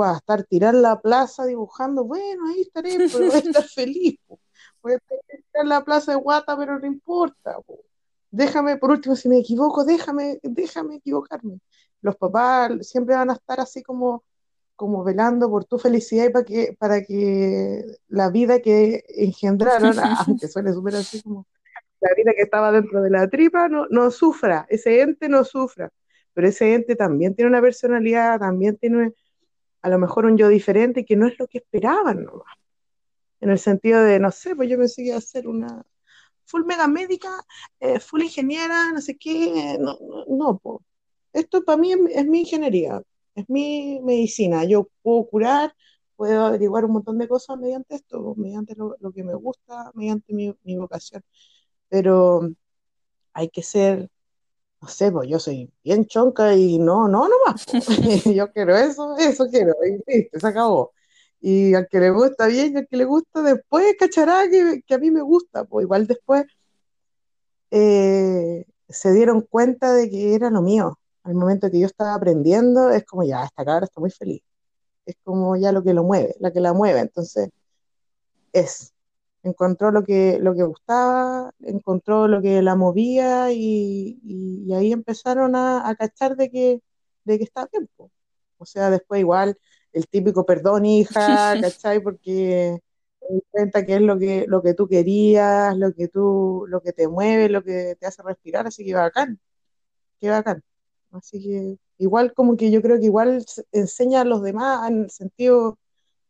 [0.00, 4.18] va a estar tirar la plaza dibujando, bueno, ahí estaré, pero voy a estar feliz.
[4.82, 5.18] Voy a estar
[5.54, 7.56] en la plaza de Guata, pero no importa.
[7.66, 7.80] Pues
[8.30, 11.60] déjame, por último, si me equivoco, déjame, déjame equivocarme.
[12.02, 14.24] Los papás siempre van a estar así como,
[14.76, 19.94] como velando por tu felicidad y para que, para que la vida que engendraron,
[20.26, 21.46] aunque suene súper así como
[22.00, 25.90] la vida que estaba dentro de la tripa, no, no sufra, ese ente no sufra.
[26.32, 29.12] Pero ese ente también tiene una personalidad, también tiene
[29.82, 32.54] a lo mejor un yo diferente que no es lo que esperaban nomás.
[33.40, 35.84] En el sentido de, no sé, pues yo pensé que iba a ser una,
[36.50, 37.30] full mega médica,
[37.80, 40.82] eh, full ingeniera, no sé qué, no, no, no po.
[41.32, 43.02] esto para mí es, es, mi ingeniería,
[43.34, 45.74] es mi medicina, yo puedo curar,
[46.16, 50.34] puedo averiguar un montón de cosas mediante esto, mediante lo, lo que me gusta, mediante
[50.34, 51.22] mi, mi, vocación,
[51.88, 52.50] pero
[53.34, 54.10] hay que ser
[54.82, 57.66] no sé, pues yo soy bien chonca y no, no, no más.
[58.34, 60.92] yo quiero eso, eso quiero, y listo, se acabó.
[61.40, 64.94] Y al que le gusta bien, y al que le gusta después, cachará que, que
[64.94, 66.46] a mí me gusta, pues igual después
[67.70, 70.98] eh, se dieron cuenta de que era lo mío.
[71.24, 74.42] Al momento que yo estaba aprendiendo, es como ya, esta cabra está muy feliz.
[75.06, 77.00] Es como ya lo que lo mueve, la que la mueve.
[77.00, 77.50] Entonces,
[78.52, 78.92] es.
[79.42, 85.56] Encontró lo que, lo que gustaba, encontró lo que la movía y, y, ahí empezaron
[85.56, 86.82] a, a, cachar de que,
[87.24, 87.88] de que está bien.
[88.58, 89.58] O sea, después igual
[89.92, 92.00] el típico perdón, hija, ¿cachai?
[92.00, 92.80] Porque
[93.50, 97.08] cuenta que es lo que, lo que tú querías, lo que tú, lo que te
[97.08, 99.38] mueve, lo que te hace respirar, así que bacán,
[100.20, 100.62] qué bacán.
[101.12, 105.10] Así que igual como que yo creo que igual enseña a los demás en el
[105.10, 105.78] sentido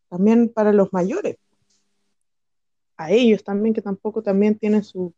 [0.09, 1.37] también para los mayores,
[2.97, 5.15] a ellos también que tampoco también tienen su,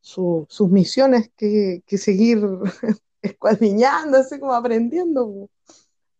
[0.00, 2.40] su, sus misiones que, que seguir
[3.22, 5.48] escuadriñando, así como aprendiendo.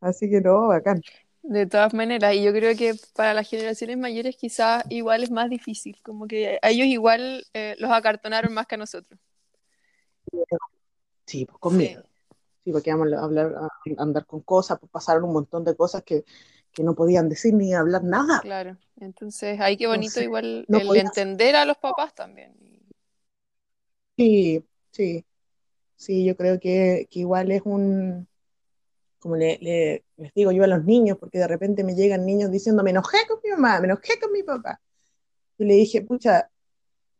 [0.00, 1.02] Así que no, bacán.
[1.42, 5.48] De todas maneras, y yo creo que para las generaciones mayores quizás igual es más
[5.48, 9.18] difícil, como que a ellos igual eh, los acartonaron más que a nosotros.
[11.26, 12.02] Sí, pues conmigo.
[12.64, 13.68] Sí, porque vamos a hablar, a
[14.02, 16.24] andar con cosas, pues pasaron un montón de cosas que,
[16.72, 18.40] que no podían decir ni hablar nada.
[18.40, 22.54] Claro, entonces ahí qué bonito igual el entender a los papás también.
[24.16, 25.24] Sí, sí,
[25.96, 28.28] sí, yo creo que, que igual es un,
[29.20, 29.58] como le,
[30.16, 33.18] les digo yo a los niños, porque de repente me llegan niños diciendo, me enojé
[33.28, 34.80] con mi mamá, me enojé con mi papá.
[35.58, 36.50] Y le dije, pucha,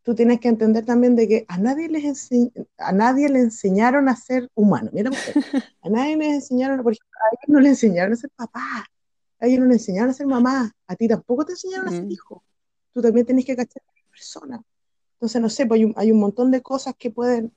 [0.02, 2.30] tú tienes que entender también de que a nadie les
[2.78, 4.90] a nadie le enseñaron a ser humano.
[4.92, 5.10] Mira,
[5.82, 8.86] a nadie les enseñaron, por ejemplo, a ellos no le enseñaron a ser papá,
[9.38, 12.10] a ellos no le enseñaron a ser mamá, a ti tampoco te enseñaron a ser
[12.10, 12.42] hijo.
[12.92, 14.62] Tú también tienes que cachar a la persona.
[15.14, 17.52] Entonces, no sé, pues hay un, hay un montón de cosas que pueden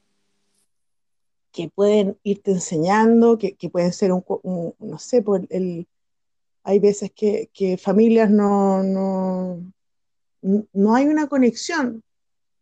[1.54, 4.24] que pueden irte enseñando, que, pueden ser un,
[4.80, 5.88] no sé, por el,
[6.64, 9.62] hay veces que, familias no, no,
[10.42, 12.04] no, hay una conexión.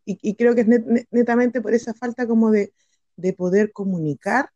[0.06, 0.68] Y, creo que es
[1.12, 2.74] netamente por esa falta como de,
[3.16, 4.50] de, poder comunicar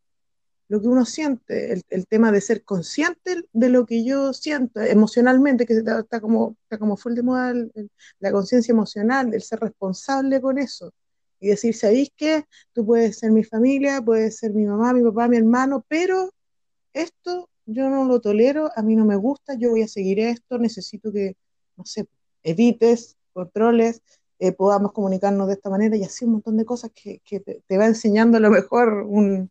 [0.67, 4.81] lo que uno siente, el, el, tema de ser consciente de lo que yo siento
[4.81, 7.53] emocionalmente, que está, como, está como full de moda
[8.19, 10.91] la conciencia emocional, el ser responsable con eso
[11.39, 12.45] y decir, ¿sabéis qué?
[12.73, 16.31] Tú puedes ser mi familia, puedes ser mi mamá, mi papá, mi hermano, pero
[16.93, 20.57] esto yo no lo tolero, a mí no me gusta, yo voy a seguir esto,
[20.57, 21.35] necesito que,
[21.77, 22.07] no sé,
[22.43, 24.01] evites, controles,
[24.39, 27.77] eh, podamos comunicarnos de esta manera y así un montón de cosas que, que te,
[27.77, 29.49] va enseñando a lo mejor un,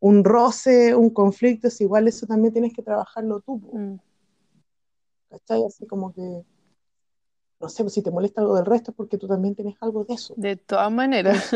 [0.00, 3.60] un roce, un conflicto, es igual eso también tienes que trabajarlo tú.
[3.72, 4.00] Mm.
[5.30, 5.64] ¿Cachai?
[5.64, 6.44] Así como que
[7.60, 10.04] no sé, pues si te molesta algo del resto es porque tú también tienes algo
[10.04, 10.34] de eso.
[10.36, 11.50] De todas maneras.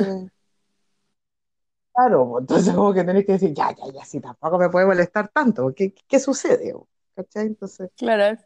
[1.94, 4.86] claro, pues, entonces como que tenés que decir, ya, ya, ya, si tampoco me puede
[4.86, 6.74] molestar tanto, ¿qué, qué sucede?
[7.16, 7.46] ¿Cachai?
[7.46, 8.38] Entonces, claro.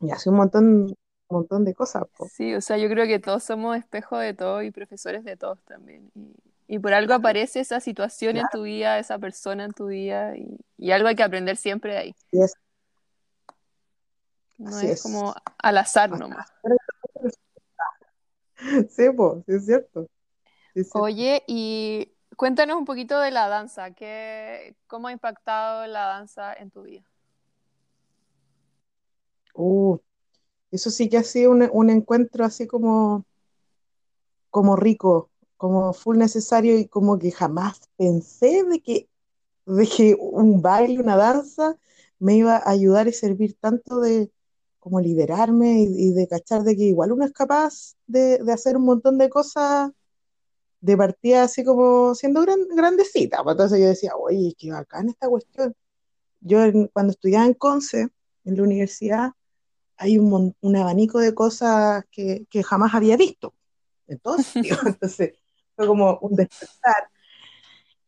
[0.00, 0.96] Y hace un montón, un
[1.28, 2.04] montón de cosas.
[2.30, 5.62] Sí, o sea, yo creo que todos somos espejo de todo y profesores de todos
[5.62, 6.10] también.
[6.14, 6.34] Y,
[6.66, 10.58] y por algo aparece esa situación en tu vida, esa persona en tu vida, y,
[10.76, 12.14] y, algo hay que aprender siempre de ahí.
[14.58, 16.50] No es, como al azar nomás.
[18.90, 20.08] Sí, pues, sí es cierto.
[20.92, 23.92] Oye, y cuéntanos un poquito de la danza.
[23.92, 27.04] ¿Qué, ¿Cómo ha impactado la danza en tu vida?
[29.54, 29.98] Uh,
[30.70, 33.24] eso sí que ha sido un, un, encuentro así como,
[34.50, 39.08] como rico, como full necesario y como que jamás pensé de que,
[39.64, 41.78] de que un baile, una danza
[42.18, 44.30] me iba a ayudar y servir tanto de,
[44.86, 48.84] como liberarme y, de cachar de que igual uno es capaz de, de, hacer un
[48.84, 49.90] montón de cosas
[50.80, 53.42] de partida así como siendo gran, grandecita.
[53.42, 55.74] Pues entonces yo decía, oye, qué bacán esta cuestión.
[56.40, 56.58] Yo
[56.92, 58.10] cuando estudiaba en Conce,
[58.44, 59.32] en la universidad,
[59.96, 63.54] hay un, un abanico de cosas que, que, jamás había visto.
[64.06, 64.54] Entonces,
[64.86, 65.32] entonces
[65.74, 67.10] fue como un despertar.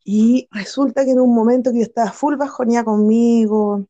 [0.05, 3.85] Y resulta que en un momento que yo estaba full bajonía conmigo,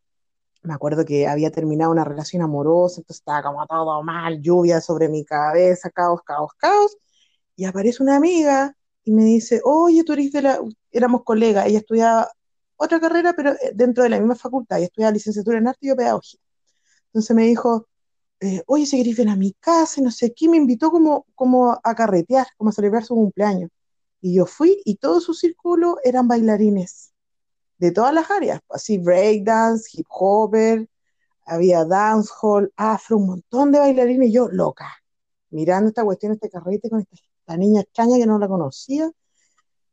[0.62, 5.10] me acuerdo que había terminado una relación amorosa, entonces estaba como todo mal, lluvia sobre
[5.10, 6.98] mi cabeza, caos, caos, caos,
[7.56, 10.60] y aparece una amiga y me dice, oye, tú eres de la,
[10.92, 12.30] éramos colegas, ella estudiaba
[12.78, 15.90] otra carrera, pero eh, dentro de la misma facultad, ella estudiaba licenciatura en arte y
[15.90, 16.40] yo pedagogía.
[17.08, 17.88] Entonces me dijo,
[18.42, 21.80] eh, oye, si querés venir a mi casa, no sé qué, me invitó como, como
[21.84, 23.72] a carretear, como a celebrar su cumpleaños.
[24.22, 27.14] Y yo fui y todo su círculo eran bailarines
[27.80, 30.88] de todas las áreas, así breakdance, hip hopper,
[31.46, 34.88] había dancehall, afro, un montón de bailarines y yo loca,
[35.50, 39.10] mirando esta cuestión, este carrete con esta, niña extraña que no la conocía.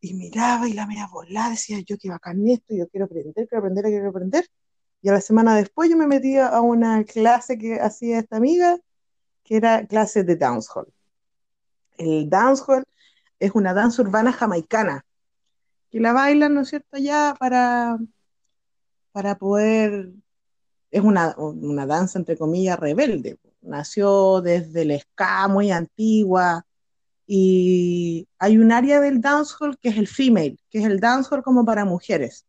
[0.01, 3.59] y miraba y la media volada, decía yo que bacán esto, yo quiero aprender, quiero
[3.59, 4.46] aprender, quiero aprender.
[5.01, 8.79] Y a la semana después yo me metí a una clase que hacía esta amiga,
[9.44, 10.92] que era clase de dancehall.
[11.96, 12.85] El dancehall
[13.38, 15.06] es una danza urbana jamaicana,
[15.90, 17.99] que la bailan, ¿no es cierto?, ya para,
[19.12, 20.12] para poder,
[20.90, 23.38] es una, una danza, entre comillas, rebelde.
[23.62, 26.64] Nació desde el ska muy antigua,
[27.27, 31.64] y hay un área del dancehall que es el female, que es el dancehall como
[31.64, 32.46] para mujeres.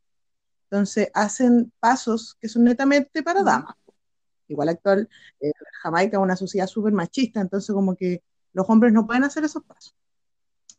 [0.69, 3.76] Entonces hacen pasos que son netamente para damas.
[4.47, 8.21] Igual actual, eh, Jamaica es una sociedad súper machista, entonces como que
[8.54, 9.95] los hombres no pueden hacer esos pasos.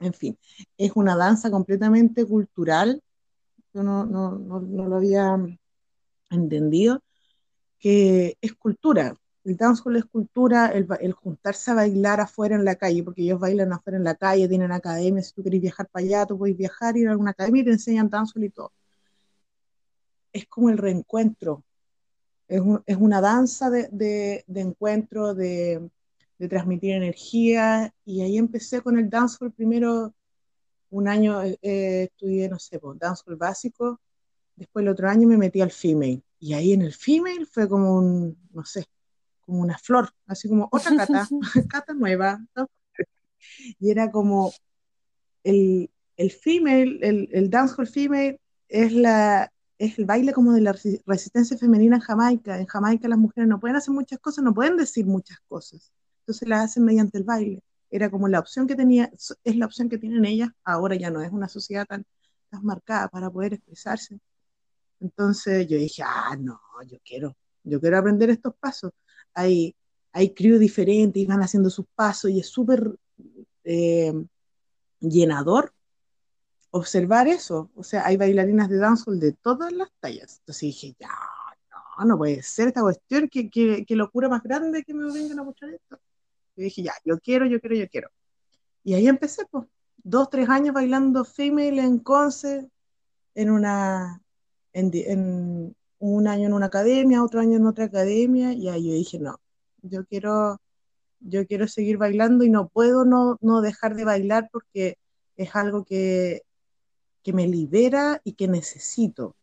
[0.01, 0.39] En fin,
[0.77, 3.03] es una danza completamente cultural,
[3.75, 5.37] yo no, no, no, no lo había
[6.31, 7.03] entendido,
[7.79, 12.77] que es cultura, el dancehall es cultura, el, el, juntarse a bailar afuera en la
[12.77, 16.05] calle, porque ellos bailan afuera en la calle, tienen academias, si tú querés viajar para
[16.05, 18.73] allá, tú puedes viajar, ir a alguna academia y te enseñan dancehall y todo.
[20.33, 21.65] Es como el reencuentro,
[22.47, 25.89] es, un, es una danza de, de, de encuentro, de,
[26.39, 30.15] de, transmitir energía, y ahí empecé con el dancehall primero,
[30.91, 34.01] un año eh, estudié, no sé, pues, dancehall básico,
[34.57, 37.97] después el otro año me metí al female, y ahí en el female fue como
[37.97, 38.87] un, no sé,
[39.41, 41.29] como una flor, así como otra cata,
[41.71, 42.39] cata nueva.
[42.55, 42.69] ¿no?
[43.79, 44.53] Y era como
[45.43, 50.77] el, el female, el, el dancehall female es, la, es el baile como de la
[51.07, 52.59] resistencia femenina en Jamaica.
[52.59, 55.93] En Jamaica las mujeres no pueden hacer muchas cosas, no pueden decir muchas cosas.
[56.29, 57.63] Entonces las hacen mediante el baile.
[57.91, 59.11] Era como la opción que tenía,
[59.45, 62.05] es la opción que tienen ellas, ahora ya no es una sociedad tan,
[62.51, 64.21] tan marcada para poder expresarse.
[65.01, 68.93] Entonces yo dije, ah, no, yo quiero, yo quiero aprender estos pasos
[69.39, 69.77] hay,
[70.13, 72.99] hay crew diferentes y van haciendo sus pasos y es súper
[73.65, 74.13] eh,
[75.01, 75.73] llenador
[76.71, 77.71] observar eso.
[77.77, 80.39] O sea, hay bailarinas de dancehall de todas las tallas.
[80.41, 81.09] Entonces dije, ya,
[81.99, 85.39] no, no puede ser esta cuestión, que, que, que locura más grande que me vengan
[85.39, 85.99] a mostrar esto.
[86.59, 88.11] Y dije, ya, yo quiero, yo quiero, yo quiero.
[88.83, 89.65] Y ahí empecé, pues,
[89.99, 92.69] dos, tres años bailando female en Conce,
[93.35, 94.21] en una,
[94.73, 98.95] en, en, un año en una academia, otro año en otra academia, y ahí yo
[98.95, 99.41] dije, no,
[99.83, 100.61] yo quiero,
[101.21, 104.99] yo quiero seguir bailando y no puedo no, no dejar de bailar porque
[105.37, 106.43] es algo que,
[107.23, 109.37] que me libera y que necesito.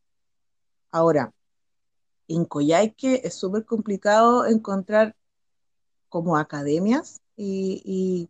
[0.91, 1.33] Ahora,
[2.27, 5.15] en Coyhaique es súper complicado encontrar
[6.15, 8.29] como academias y, y,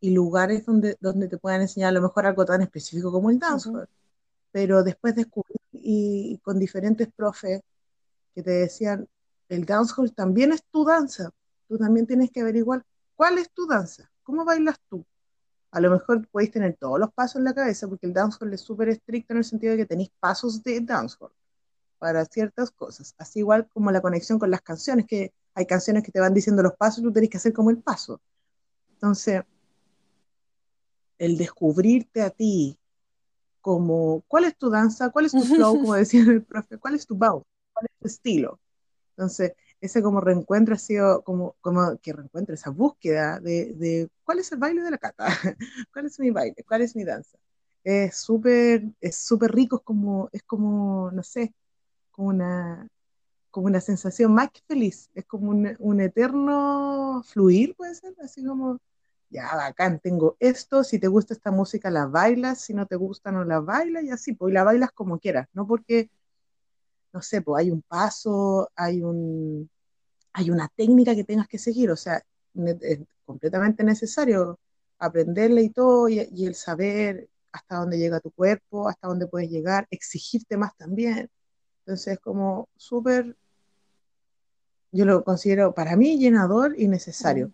[0.00, 3.38] y, lugares donde, donde te puedan enseñar a lo mejor algo tan específico como el
[3.38, 3.74] dancehall.
[3.76, 3.88] Uh -huh.
[4.50, 7.60] Pero después descubrí y con diferentes profes
[8.34, 9.06] que te decían,
[9.50, 11.30] el dancehall también es tu danza,
[11.68, 12.82] tú también tienes que averiguar
[13.14, 15.04] cuál es tu danza, cómo bailas tú.
[15.70, 18.62] A lo mejor podéis tener todos los pasos en la cabeza, porque el dancehall es
[18.62, 21.32] súper estricto en el sentido de que tenéis pasos de dancehall
[21.98, 26.12] para ciertas cosas, así igual como la conexión con las canciones, que hay canciones que
[26.12, 28.20] te van diciendo los pasos, tú tenés que hacer como el paso.
[28.94, 29.42] Entonces,
[31.18, 32.78] el descubrirte a ti,
[33.60, 37.06] como cuál es tu danza, cuál es tu flow, como decía el profe, cuál es
[37.06, 38.60] tu bow, cuál es tu estilo.
[39.10, 44.38] Entonces, ese como reencuentro ha sido como, como que reencuentro, esa búsqueda de, de cuál
[44.38, 45.26] es el baile de la cata,
[45.92, 47.38] cuál es mi baile, cuál es mi danza.
[47.84, 51.52] Es súper, es súper rico, es como, es como, no sé,
[52.12, 52.88] como una,
[53.52, 58.78] como una sensación más que feliz, es como un, eterno fluir, puede ser, así como,
[59.30, 63.30] ya bacán, tengo esto, si te gusta esta música la bailas, si no te gusta
[63.32, 66.10] no la bailas y así, pues la bailas como quieras, no porque,
[67.12, 69.70] no sé, pues hay un paso, hay un,
[70.32, 72.22] hay una técnica que tengas que seguir, o sea,
[72.80, 74.58] es completamente necesario
[74.98, 79.50] aprenderle y todo, y, y el saber hasta dónde llega tu cuerpo, hasta dónde puedes
[79.50, 81.30] llegar, exigirte más también.
[81.84, 83.36] Entonces, como súper,
[84.92, 87.52] yo lo considero para mí llenador y necesario,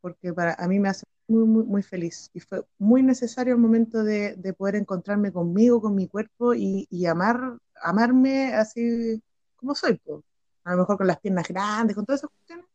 [0.00, 2.30] porque para a mí me hace muy, muy, muy feliz.
[2.34, 6.86] Y fue muy necesario el momento de, de poder encontrarme conmigo, con mi cuerpo y,
[6.90, 9.22] y, amar, amarme así
[9.56, 10.22] como soy, pues.
[10.64, 12.66] a lo mejor con las piernas grandes, con todas esas cuestiones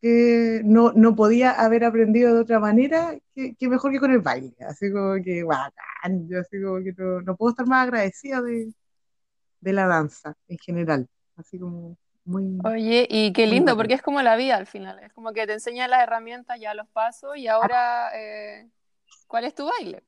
[0.00, 4.20] que no, no podía haber aprendido de otra manera que, que, mejor que con el
[4.20, 8.42] baile, así como que bacán, yo así como que no, no puedo estar más agradecida
[8.42, 8.74] de,
[9.60, 12.58] de la danza en general, así como muy...
[12.64, 15.54] Oye, y qué lindo, porque es como la vida al final, es como que te
[15.54, 18.68] enseña las herramientas, ya los pasos, y ahora, eh,
[19.26, 20.02] ¿cuál es tu baile?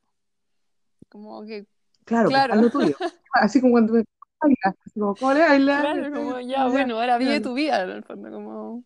[1.08, 1.66] Como que...
[2.04, 2.70] Claro, claro.
[2.70, 2.96] Tuyo.
[3.32, 4.04] Así como cuando me
[4.40, 5.80] bailas, como, ¿cómo le bailas?
[5.80, 8.84] Claro, como ya, bueno, ahora vive tu vida, en el fondo, como...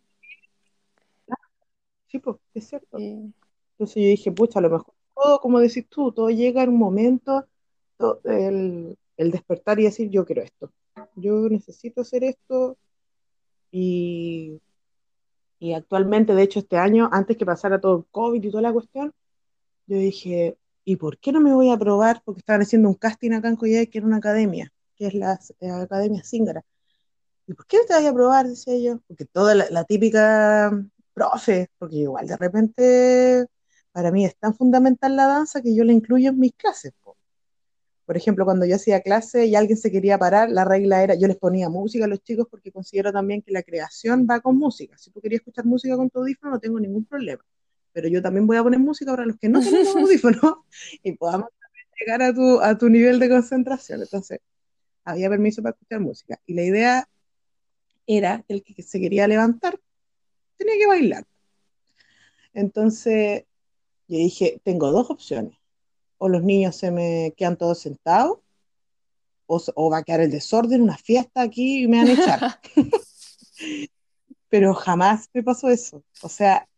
[2.09, 2.99] Sí, pues, es cierto.
[2.99, 3.33] Sí.
[3.73, 6.79] Entonces yo dije, pucha, a lo mejor todo, como decís tú, todo llega en un
[6.79, 7.47] momento
[7.93, 10.73] esto, el, el despertar y decir, yo quiero esto,
[11.15, 12.77] yo necesito hacer esto
[13.71, 14.61] y,
[15.59, 18.73] y actualmente, de hecho, este año, antes que pasara todo el COVID y toda la
[18.73, 19.13] cuestión,
[19.87, 22.23] yo dije, ¿y por qué no me voy a probar?
[22.25, 25.39] Porque estaban haciendo un casting acá en Coyhai, que era una academia, que es la
[25.61, 26.63] eh, Academia Zingara.
[27.47, 28.47] ¿Y por qué no te vas a probar?
[28.47, 29.01] Decía yo.
[29.09, 30.71] Porque toda la, la típica
[31.15, 33.47] profe, porque igual de repente
[33.93, 36.93] para mí es tan fundamental la danza que yo la incluyo en mis clases.
[38.11, 38.13] Po.
[38.13, 41.29] Por ejemplo, cuando yo hacía clase y alguien se quería parar, la regla era, yo
[41.29, 44.99] les ponía música a los chicos porque considero también que la creación va con música.
[44.99, 47.45] Si tú querías escuchar música con tu audífono, no tengo ningún problema.
[47.93, 50.55] Pero yo también voy a poner música para los que no tenemos audífonos
[51.05, 51.51] y podamos
[52.01, 54.01] llegar a tu, a tu nivel de concentración.
[54.01, 54.41] Entonces,
[55.05, 56.41] había permiso para escuchar música.
[56.47, 57.09] Y la idea
[58.07, 59.79] era que el que se quería levantar
[60.57, 61.25] tenía que bailar.
[62.53, 63.45] Entonces,
[64.09, 65.60] yo dije, tengo dos opciones.
[66.23, 68.39] O los niños se me quedan todos sentados,
[69.47, 72.61] o, o va a quedar el desorden, una fiesta aquí y me van a echar.
[74.49, 76.03] Pero jamás me pasó eso.
[76.23, 76.69] O sea,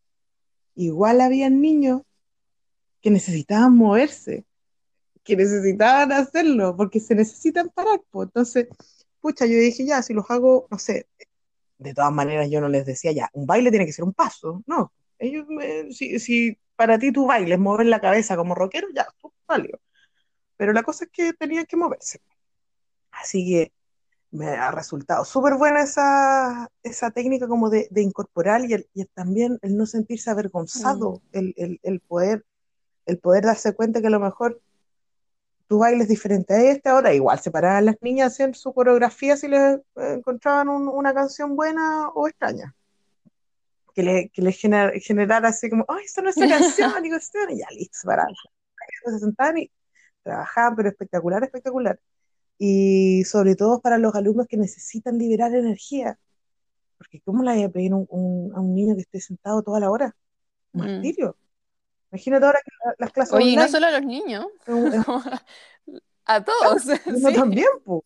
[0.75, 2.03] igual había niños
[3.01, 4.45] que necesitaban moverse,
[5.25, 8.01] que necesitaban hacerlo, porque se necesitan parar.
[8.11, 8.29] pues.
[8.29, 8.69] Entonces,
[9.21, 11.07] pucha, yo dije, ya, si los hago, no sé,
[11.79, 14.63] de todas maneras yo no les decía, ya, un baile tiene que ser un paso.
[14.67, 18.89] No, ellos, me- si, si para ti tu baile es mover la cabeza como rockero,
[18.93, 19.79] ya, tú, válido.
[20.57, 22.21] Pero la cosa es que tenían que moverse.
[23.13, 23.73] Así que
[24.33, 29.03] me ha resultado súper buena esa, esa técnica como de, de incorporar y, el- y
[29.03, 32.45] el también el no sentirse avergonzado, el, el- el poder,
[33.07, 34.61] el poder darse cuenta que a lo mejor
[35.69, 36.89] tu baile es diferente a este.
[36.89, 41.15] Ahora igual se paraban las niñas hacer su coreografía si les eh, encontraban un- una
[41.15, 42.75] canción buena o extraña.
[43.95, 46.59] Que le, que les gener- generara así como, ¡ay, esta no es nuestra
[46.91, 47.05] canción!
[47.05, 48.35] Y cuestión, y ya listo, paraban.
[49.05, 49.71] Se sentaban y
[50.23, 52.01] trabajaban, pero espectacular, espectacular.
[52.59, 56.19] Y sobre todo para los alumnos que necesitan liberar energía.
[56.99, 59.81] Porque ¿cómo le voy a pedir un- un- a un niño que esté sentado toda
[59.81, 60.15] la hora?
[60.73, 60.85] Un Mm.
[60.95, 61.37] martirio.
[62.13, 64.93] Imagínate ahora que la- las clases Oye, y no online solo a los niños, un-
[66.27, 66.83] a todos,
[67.33, 67.35] sí.
[67.35, 68.05] también, po,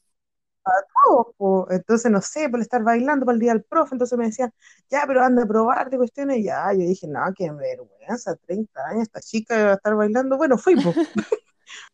[0.71, 1.67] a todos, po.
[1.71, 4.53] Entonces, no sé, por estar bailando para el día del profe, entonces me decían,
[4.91, 9.03] ya, pero anda a probarte cuestiones, y ya, yo dije, no, qué vergüenza, 30 años,
[9.05, 10.75] esta chica va a estar bailando, bueno, fui.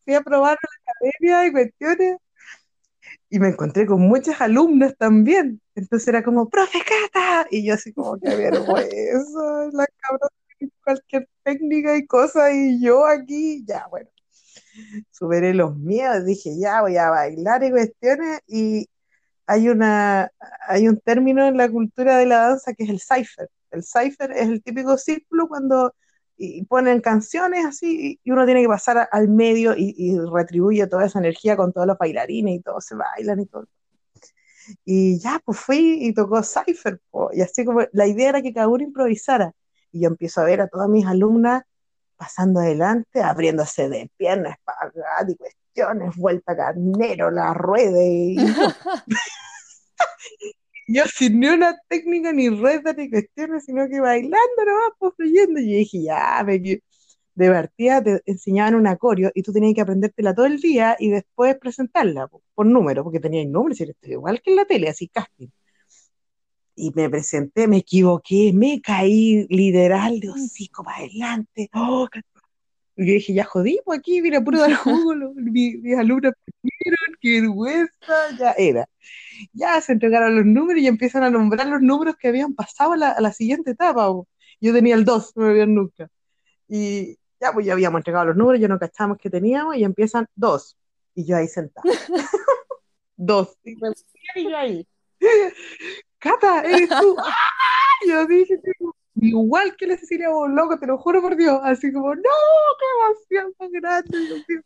[0.04, 2.16] Fui a probar la academia y cuestiones,
[3.30, 7.92] y me encontré con muchas alumnas también, entonces era como, profe Cata, y yo así
[7.92, 10.28] como, qué vergüenza, la cabra
[10.84, 14.11] cualquier técnica y cosa, y yo aquí, ya, bueno
[15.10, 18.88] superé los miedos, dije, ya voy a bailar y cuestiones, y
[19.46, 20.30] hay una,
[20.68, 23.48] hay un término en la cultura de la danza que es el cipher.
[23.70, 25.94] El cipher es el típico círculo cuando
[26.36, 31.20] y ponen canciones así y uno tiene que pasar al medio y, retribuye toda esa
[31.20, 33.66] energía con todos los bailarines y todos se bailan y todo.
[34.84, 38.52] Y ya, pues fui y tocó cipher, po, y así como la idea era que
[38.52, 39.52] cada uno improvisara.
[39.92, 41.62] Y yo empiezo a ver a todas mis alumnas
[42.22, 48.36] pasando adelante, abriéndose de piernas, espagat y cuestiones, vuelta carnero, la rueda y
[50.86, 55.58] yo sin ni una técnica, ni rueda, ni cuestiones, sino que bailando nomás, pues fluyendo.
[55.58, 56.60] Y yo dije, ya, me
[57.34, 61.10] de partida te enseñaban un acorio y tú tenías que aprendértela todo el día y
[61.10, 65.08] después presentarla po, por número, porque tenías números, y igual que en la tele, así
[65.08, 65.48] casting.
[66.74, 71.68] Y me presenté, me equivoqué, me caí literal de hocico para adelante.
[71.74, 72.08] Oh,
[72.96, 76.32] y yo dije, ya jodí, pues aquí, mira, puro dar jugo, lo- mi- mis alumnos
[76.44, 78.86] perdieron, qué vergüenza, ya era.
[79.52, 82.96] Ya se entregaron los números y empiezan a nombrar los números que habían pasado a
[82.96, 84.06] la, a la siguiente etapa.
[84.08, 84.28] po.
[84.60, 86.08] Yo tenía el 2, no me habían nunca.
[86.68, 90.26] Y ya, pues ya habíamos entregado los números, ya no cachamos que teníamos y empiezan
[90.36, 90.76] 2.
[91.14, 91.82] Y yo ahí sentada.
[93.16, 93.56] 2.
[93.64, 93.88] Y me
[94.36, 94.86] y yo ahí.
[96.22, 97.16] Cata, eres tú.
[97.18, 97.34] ¡Ah!
[98.06, 98.60] Yo dije,
[99.16, 101.60] igual que la Cecilia loco, te lo juro por Dios.
[101.62, 104.60] Así como, no, qué emoción tan grande, Dios mío.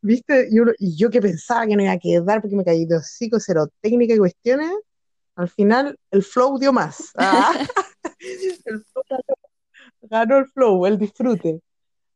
[0.00, 0.48] ¿Viste?
[0.50, 2.96] Y, uno- y yo que pensaba que no iba a quedar porque me caí de
[2.96, 4.72] hocico, cero técnica y cuestiones,
[5.34, 7.12] al final el flow dio más.
[7.18, 7.52] Ah,
[8.64, 9.22] el flow ganó,
[10.02, 11.60] ganó el flow, el disfrute.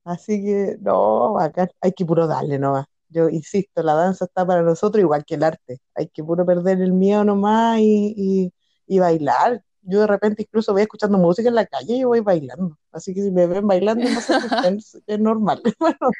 [0.04, 2.86] Así que, no, acá hay que puro darle nomás.
[3.10, 5.80] Yo insisto, la danza está para nosotros igual que el arte.
[5.94, 8.54] Hay que puro perder el miedo nomás y, y,
[8.86, 9.62] y bailar.
[9.82, 12.78] Yo de repente incluso voy escuchando música en la calle y voy bailando.
[12.92, 14.20] Así que si me ven bailando, no
[15.06, 15.62] es normal.
[15.80, 16.16] Bueno,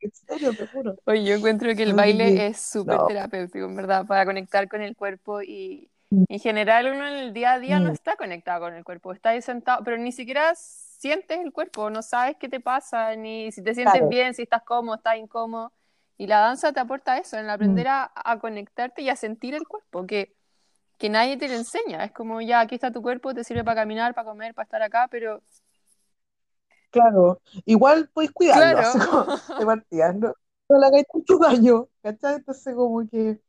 [0.00, 0.96] en serio, te juro.
[1.06, 3.04] Oye, yo encuentro que el baile es súper no.
[3.04, 5.90] terapéutico, en verdad, para conectar con el cuerpo y
[6.28, 9.12] en general uno en el día a día no Mm, está conectado con el cuerpo,
[9.12, 13.50] está ahí sentado, pero ni siquiera sientes el cuerpo, no sabes qué te pasa, ni
[13.52, 15.72] si te sientes claro, bien, si estás cómodo, estás incómodo.
[16.20, 17.54] Y la danza te aporta eso, en Mm.
[17.54, 20.34] aprender a, a conectarte y a sentir el cuerpo, que,
[20.98, 22.04] que nadie te lo enseña.
[22.04, 24.82] Es como, ya, aquí está tu cuerpo, te sirve para caminar, para comer, para estar
[24.82, 25.42] acá, pero
[26.90, 28.92] Claro, igual podéis cuidarlo, claro,
[29.58, 30.34] no,
[30.68, 32.36] no le hagáis tanto daño, ¿cachai?
[32.36, 33.40] Entonces como que,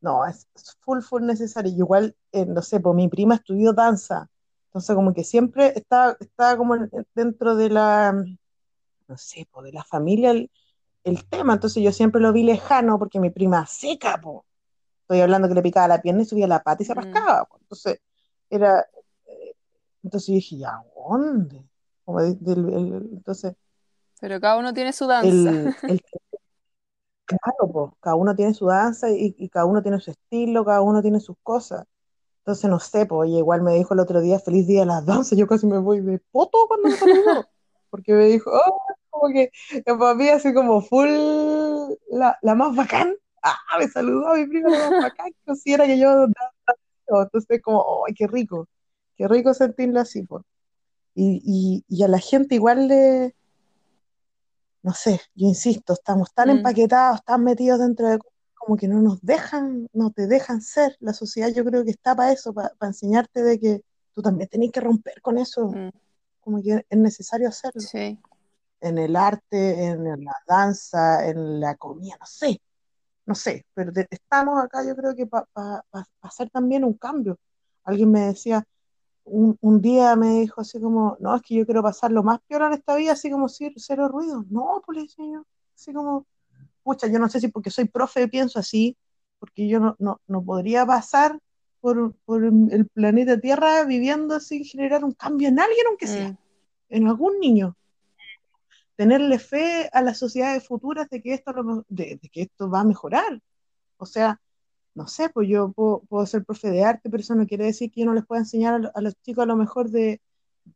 [0.00, 0.48] no, es,
[0.80, 1.72] full, full necesario.
[1.72, 4.30] Igual, eh, no sé, pues mi prima estudió danza,
[4.68, 8.12] entonces como que siempre estaba, estaba como en- dentro de la,
[9.08, 10.50] no sé, pues de la familia el,
[11.04, 14.38] el tema, entonces yo siempre lo vi lejano porque mi prima seca, pues,
[15.02, 16.98] estoy hablando que le picaba la pierna y subía la pata y se Mm.
[16.98, 17.58] rascaba, po.
[17.60, 18.00] Entonces,
[18.50, 18.80] era,
[19.26, 19.54] eh,
[20.02, 21.62] entonces yo dije, ¿ya dónde?
[22.04, 23.54] Como de- del- el- entonces,
[24.20, 25.28] pero cada uno tiene su danza.
[25.28, 26.00] el, el
[27.24, 30.80] claro, po, cada uno tiene su danza y, y cada uno tiene su estilo, cada
[30.82, 31.84] uno tiene sus cosas.
[32.40, 35.38] Entonces, no sé, pues, igual me dijo el otro día, feliz día de las danzas,
[35.38, 37.48] yo casi me voy de poto cuando me saludó,
[37.90, 38.78] porque me dijo, oh,
[39.10, 39.50] como que
[39.84, 41.08] para mí así como full,
[42.10, 45.98] la, la más bacán, ah, me saludó mi prima la más bacán, que considera que
[45.98, 46.26] yo
[47.08, 48.68] entonces como, ¡ay, qué rico!
[49.16, 50.44] Qué rico sentirlo así, pues.
[51.14, 53.34] Y, y, y a la gente igual le,
[54.82, 58.18] no sé, yo insisto, estamos tan Mm, empaquetados, tan metidos dentro de
[58.54, 60.96] como que no nos dejan, no te dejan ser.
[61.00, 63.80] La sociedad yo creo que está para eso, para enseñarte de que
[64.14, 65.90] tú también tenés que romper con eso, mm,
[66.40, 67.80] como que es necesario hacerlo.
[67.80, 68.18] sí.
[68.80, 72.60] En el arte, en la danza, en la comida, no sé,
[73.26, 75.46] no sé, pero te- estamos acá yo creo que para
[76.22, 77.38] hacer también un cambio.
[77.84, 78.64] Alguien me decía,
[79.24, 82.40] un, un día me dijo así como, no, es que yo quiero pasar lo más
[82.48, 84.44] peor en esta vida, así como cero, cero ruido.
[84.50, 86.26] No, pues yo, así como,
[86.82, 88.96] pucha, yo no sé si porque soy profe pienso así,
[89.38, 91.38] porque yo no, no, no podría pasar
[91.80, 96.36] por, por el planeta Tierra viviendo sin generar un cambio en alguien, aunque sea, Mm,
[96.90, 97.76] en algún niño.
[98.98, 102.82] Tenerle fe a las sociedades futuras de que esto, lo- de, de que esto va
[102.82, 103.40] a mejorar.
[103.98, 104.40] O sea,
[104.94, 107.90] no sé, pues yo puedo, puedo ser profe de arte, pero eso no quiere decir
[107.92, 110.20] que yo no les pueda enseñar a, lo- a los chicos a lo mejor de,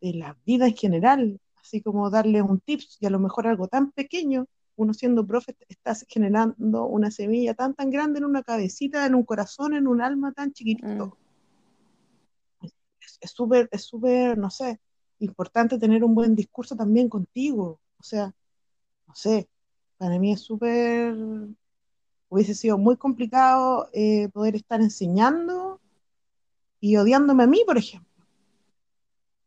[0.00, 3.68] de la vida en general, así como darles un tips y a lo mejor algo
[3.68, 4.46] tan pequeño,
[4.76, 9.24] uno siendo profe estás generando una semilla tan tan grande en una cabecita, en un
[9.24, 11.18] corazón, en un alma tan mm, chiquitito.
[13.00, 14.80] Es es súper, es súper, no sé,
[15.20, 17.81] importante tener un buen discurso también contigo.
[18.02, 18.34] O sea,
[19.08, 19.48] no sé,
[19.98, 21.14] para mí es súper,
[22.28, 25.80] hubiese sido muy complicado eh, poder estar enseñando
[26.80, 28.10] y odiándome a mí, por ejemplo.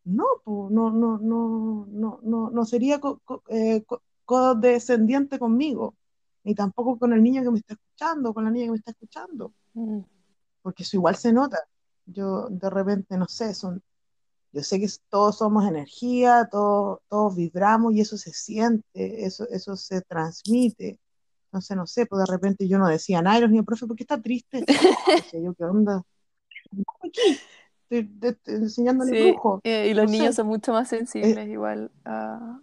[0.04, 4.04] No, pues, no, no, no, no, no, no sería co- co- eh, co-
[5.40, 5.96] conmigo,
[6.44, 8.92] ni tampoco con el niño que me está escuchando, con la niña que me está
[8.92, 10.00] escuchando, mm,
[10.62, 11.58] porque eso igual se nota.
[12.06, 13.82] Yo de repente, no sé, son,
[14.56, 19.78] yo sé que todos somos energía, todos, todos vibramos y eso se siente, eso, eso
[19.78, 21.00] se transmite.
[21.48, 23.96] Entonces, no sé, pues de repente yo no decía nada y los niños, profe, ¿por
[23.98, 24.68] qué está triste?
[25.18, 26.04] Decía yo, ¿qué onda?
[27.04, 27.42] Aquí,
[27.90, 30.90] estoy, estoy enseñándole Sí, brujo, eh, y los no niños sé, son mucho más
[31.22, 31.92] es sensibles igual.
[32.06, 32.60] a-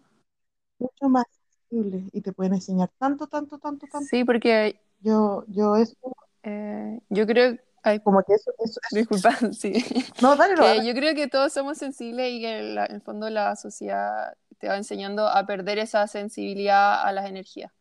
[0.78, 1.24] mucho más
[1.70, 4.10] sensible y te pueden enseñar tanto, tanto, tanto, tanto.
[4.10, 5.96] Sí, porque Yo, yo eso,
[6.42, 7.58] eh, yo creo...
[7.82, 9.00] Ay, como que eso, eso, eso.
[9.00, 9.72] disculpa, sí.
[10.20, 12.96] No, dale, no, Que yo creo que todos somos sensibles y que en, la- en
[12.96, 17.72] el fondo la sociedad te va enseñando a perder esa sensibilidad a las energías.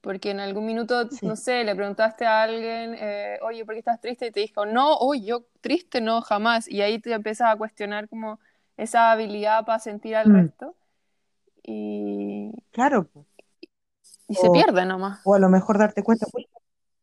[0.00, 1.36] Porque en algún minuto, no Sí.
[1.36, 4.26] sé, le preguntaste a alguien, eh, oye, ¿por qué estás triste?
[4.26, 6.68] Y te dijo, no, oye, yo triste no, jamás.
[6.68, 8.38] Y ahí te empiezas a cuestionar como
[8.76, 10.76] esa habilidad para sentir al Mm, resto
[11.64, 13.10] y, claro,
[14.28, 15.20] y se O, pierde nomás.
[15.22, 16.44] o a lo mejor darte cuenta, pues,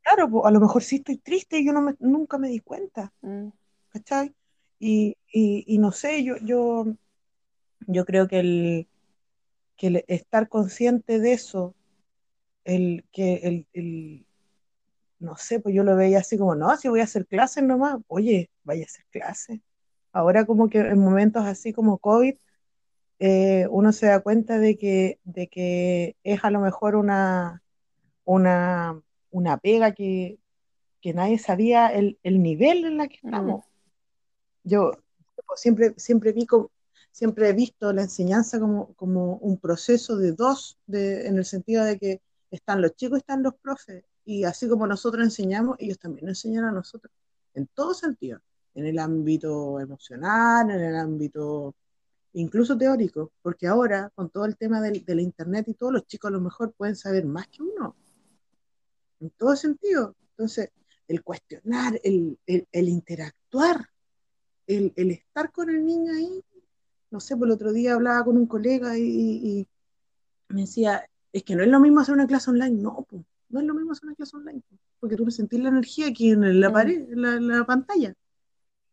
[0.03, 2.59] claro, po, a lo mejor sí estoy triste y yo no me- nunca me di
[2.59, 3.49] cuenta, Mm,
[3.89, 4.35] ¿cachai?
[4.79, 6.85] Y, y, y no sé, yo, yo,
[7.87, 8.87] yo creo que el,
[9.77, 11.75] que el estar consciente de eso,
[12.65, 14.25] el que el, el,
[15.19, 17.97] no sé, pues yo lo veía así como, no, si voy a hacer clases nomás,
[18.07, 19.61] oye, vaya a hacer clases.
[20.13, 22.35] Ahora como que en momentos así como COVID,
[23.19, 27.63] eh, uno se da cuenta de que, de que es a lo mejor una,
[28.25, 29.01] una,
[29.31, 30.39] una pega que,
[31.01, 33.65] que nadie sabía el, el nivel en la que mm, estamos.
[34.63, 34.91] Yo
[35.55, 36.71] siempre, siempre, vi como-
[37.11, 41.83] siempre he visto la enseñanza como, como un proceso de dos, de, en el sentido
[41.83, 42.21] de que
[42.51, 46.37] están los chicos y están los profes, y así como nosotros enseñamos, ellos también nos
[46.37, 47.11] enseñan a nosotros,
[47.53, 48.39] en todo sentido,
[48.75, 51.75] en el ámbito emocional, en el ámbito
[52.33, 56.05] incluso teórico, porque ahora con todo el tema del, de la internet y todo, los
[56.07, 57.95] chicos a lo mejor pueden saber más que uno,
[59.21, 60.15] en todo sentido.
[60.31, 60.71] Entonces,
[61.07, 63.87] el cuestionar, el, el, el interactuar,
[64.67, 66.43] el, el, estar con el niño ahí,
[67.09, 69.67] no sé, por el otro día hablaba con un colega y, y
[70.49, 73.59] me decía, es que no es lo mismo hacer una clase online, no, pues, no
[73.59, 74.61] es lo mismo hacer una clase online,
[74.99, 76.73] porque tú no sentís la energía aquí en la mm.
[76.73, 78.13] pared, en la, pantalla.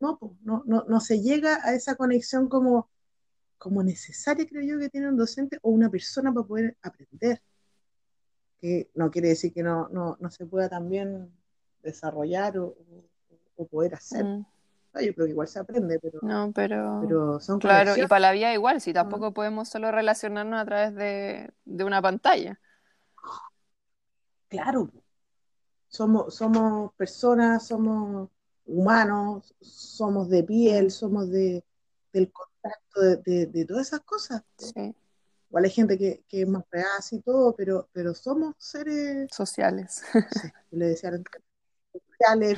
[0.00, 2.90] No, pues, no, no, no se llega a esa conexión como,
[3.56, 7.42] como necesaria, creo yo, que tiene un docente o una persona para poder aprender.
[8.60, 11.32] Que no quiere decir que no, no, no se pueda también
[11.82, 12.76] desarrollar o,
[13.56, 14.24] o poder hacer.
[14.24, 14.46] Mm.
[14.94, 16.18] Ah, yo creo que igual se aprende, pero.
[16.22, 17.00] No, pero.
[17.02, 19.30] pero son claro, y para la vida igual, si tampoco ah.
[19.32, 22.58] podemos solo relacionarnos a través de, de, una pantalla.
[24.48, 24.90] Claro.
[25.88, 28.30] Somos, somos personas, somos
[28.66, 30.90] humanos, somos de piel, mm.
[30.90, 31.64] somos de,
[32.12, 34.42] del contacto de, de, todas esas cosas.
[34.56, 34.94] Sí.
[35.48, 40.02] Igual hay gente que, que, es más real y todo, pero, pero somos seres sociales.
[40.12, 41.10] Sí, le decía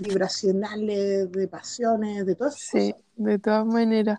[0.01, 4.19] vibracionales, de pasiones, de todas Sí, de todas maneras.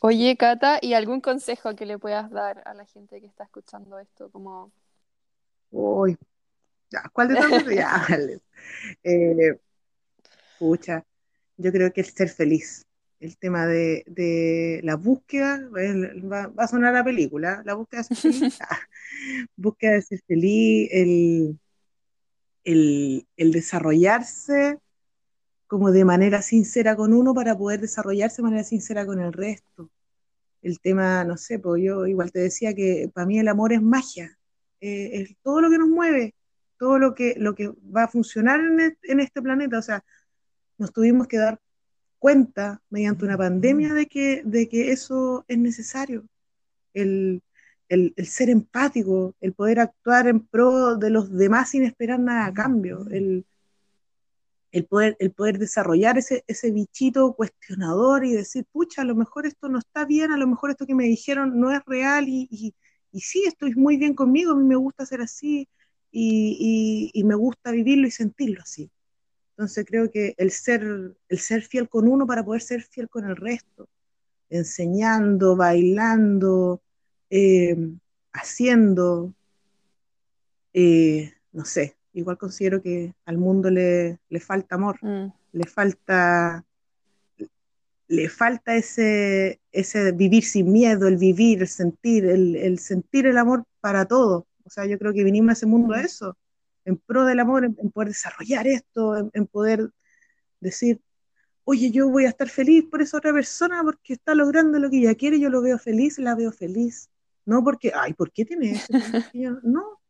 [0.00, 3.98] Oye, Cata, ¿y algún consejo que le puedas dar a la gente que está escuchando
[3.98, 4.30] esto?
[4.30, 4.72] Como...
[5.70, 6.16] Uy,
[7.12, 7.64] ¿cuál de todos?
[7.74, 8.06] ya,
[9.02, 9.58] eh,
[10.58, 11.04] pucha,
[11.56, 12.86] yo creo que el ser feliz,
[13.22, 18.58] el tema de, la búsqueda, va, a sonar la película, la búsqueda de ser feliz,
[18.68, 18.80] ah,
[19.56, 21.60] búsqueda de ser feliz, el,
[22.64, 24.80] el, el desarrollarse
[25.68, 29.88] como de manera sincera con uno para poder desarrollarse de manera sincera con el resto.
[30.60, 33.82] El tema, no sé, pues yo igual te decía que para mí el amor es
[33.82, 34.36] magia,
[34.80, 36.34] eh, es todo lo que nos mueve,
[36.76, 39.78] todo lo que, lo que va a funcionar en, en este planeta.
[39.78, 40.04] O sea,
[40.76, 41.60] nos tuvimos que dar
[42.22, 46.24] cuenta mediante una pandemia de que, de que eso es necesario.
[46.94, 47.42] El,
[47.88, 52.54] el, ser empático, el poder actuar en pro de los demás sin esperar nada a
[52.54, 53.44] cambio, el,
[54.70, 59.46] el, poder, el poder desarrollar ese, ese bichito cuestionador y decir, pucha, a lo mejor
[59.46, 62.46] esto no está bien, a lo mejor esto que me dijeron no es real y,
[62.52, 62.72] y,
[63.10, 65.68] y sí, estoy muy bien conmigo, a mí me gusta ser así
[66.12, 68.90] y, y, me gusta vivirlo y sentirlo así.
[69.56, 70.82] Entonces creo que el ser,
[71.28, 73.88] el ser fiel con uno para poder ser fiel con el resto,
[74.48, 76.82] enseñando, bailando,
[77.30, 77.76] eh,
[78.32, 79.34] haciendo,
[80.72, 85.32] eh, no sé, igual considero que al mundo le, falta amor, mm.
[85.52, 86.64] le falta
[88.08, 93.64] le falta ese, ese vivir sin miedo, el vivir, el sentir, el, sentir el amor
[93.80, 94.46] para todo.
[94.64, 96.04] O sea, yo creo que vinimos a ese mundo a mm.
[96.04, 96.36] eso,
[96.84, 99.90] en pro del amor, en, poder desarrollar esto, en, poder
[100.60, 101.00] decir,
[101.64, 104.98] oye, yo voy a estar feliz por esa otra persona porque está logrando lo que
[104.98, 107.10] ella quiere, yo lo veo feliz, la veo feliz.
[107.44, 108.92] No porque, ay, ¿por qué tienes eso?
[109.62, 110.00] No.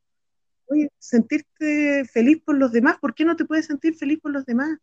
[0.66, 4.46] Oye, sentirte feliz por los demás, ¿por qué no te puedes sentir feliz por los
[4.46, 4.78] demás?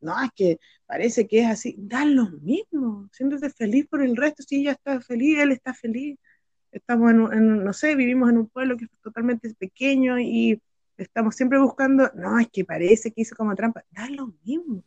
[0.00, 1.74] No, es que parece que es así.
[1.78, 4.42] Da lo mismo, siéntete feliz por el resto.
[4.42, 6.18] Si ella está feliz, él está feliz.
[6.72, 10.60] Estamos en, no sé, vivimos en un pueblo que es totalmente pequeño y
[11.02, 13.84] estamos siempre buscando, no, es que parece que hizo como trampa.
[13.90, 14.82] Da lo mismo.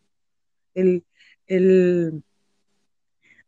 [0.74, 1.06] El,
[1.48, 2.24] el,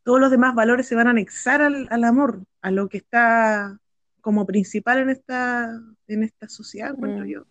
[0.03, 3.79] todos los demás valores se van a anexar al, amor, a lo que está
[4.21, 7.27] como principal en esta, en esta sociedad, encuentro mm.
[7.27, 7.45] yo.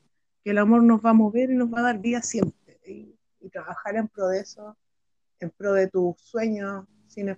[0.44, 2.78] Que el amor nos va a mover y nos va a dar vida siempre.
[2.86, 3.10] Y,
[3.52, 4.74] trabajar en pro de eso,
[5.38, 7.36] en pro de tus sueños, sin,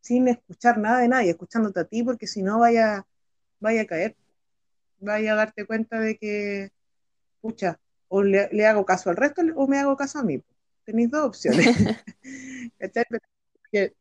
[0.00, 3.06] sin escuchar nada de nadie, escuchándote a ti, porque si no vaya,
[3.58, 4.16] vaya a caer.
[5.00, 6.70] Vaya a darte cuenta de que,
[7.40, 7.78] pucha,
[8.08, 10.42] o le, hago caso al resto o me hago caso a mí.
[10.84, 11.66] Tenéis dos opciones.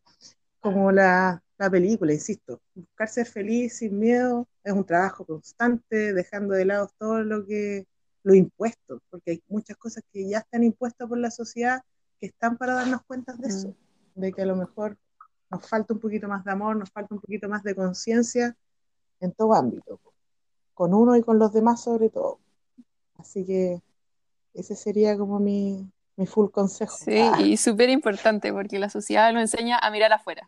[0.59, 6.65] como la, película, insisto, buscar ser feliz sin miedo es un trabajo constante, dejando de
[6.65, 7.87] lado todo lo que
[8.23, 11.81] lo impuesto, porque hay muchas cosas que ya están impuestas por la sociedad
[12.19, 13.69] que están para darnos cuenta de eso,
[14.15, 14.21] mm.
[14.21, 14.97] de que a lo mejor
[15.49, 18.55] nos falta un poquito más de amor, nos falta un poquito más de conciencia
[19.19, 19.99] en todo ámbito,
[20.77, 22.37] con uno y con los demás sobre todo.
[23.17, 23.81] Así que
[24.53, 26.95] ese sería como mi, mi full consejo.
[26.95, 27.41] Sí, ah.
[27.41, 30.47] y súper importante porque la sociedad nos enseña a mirar afuera.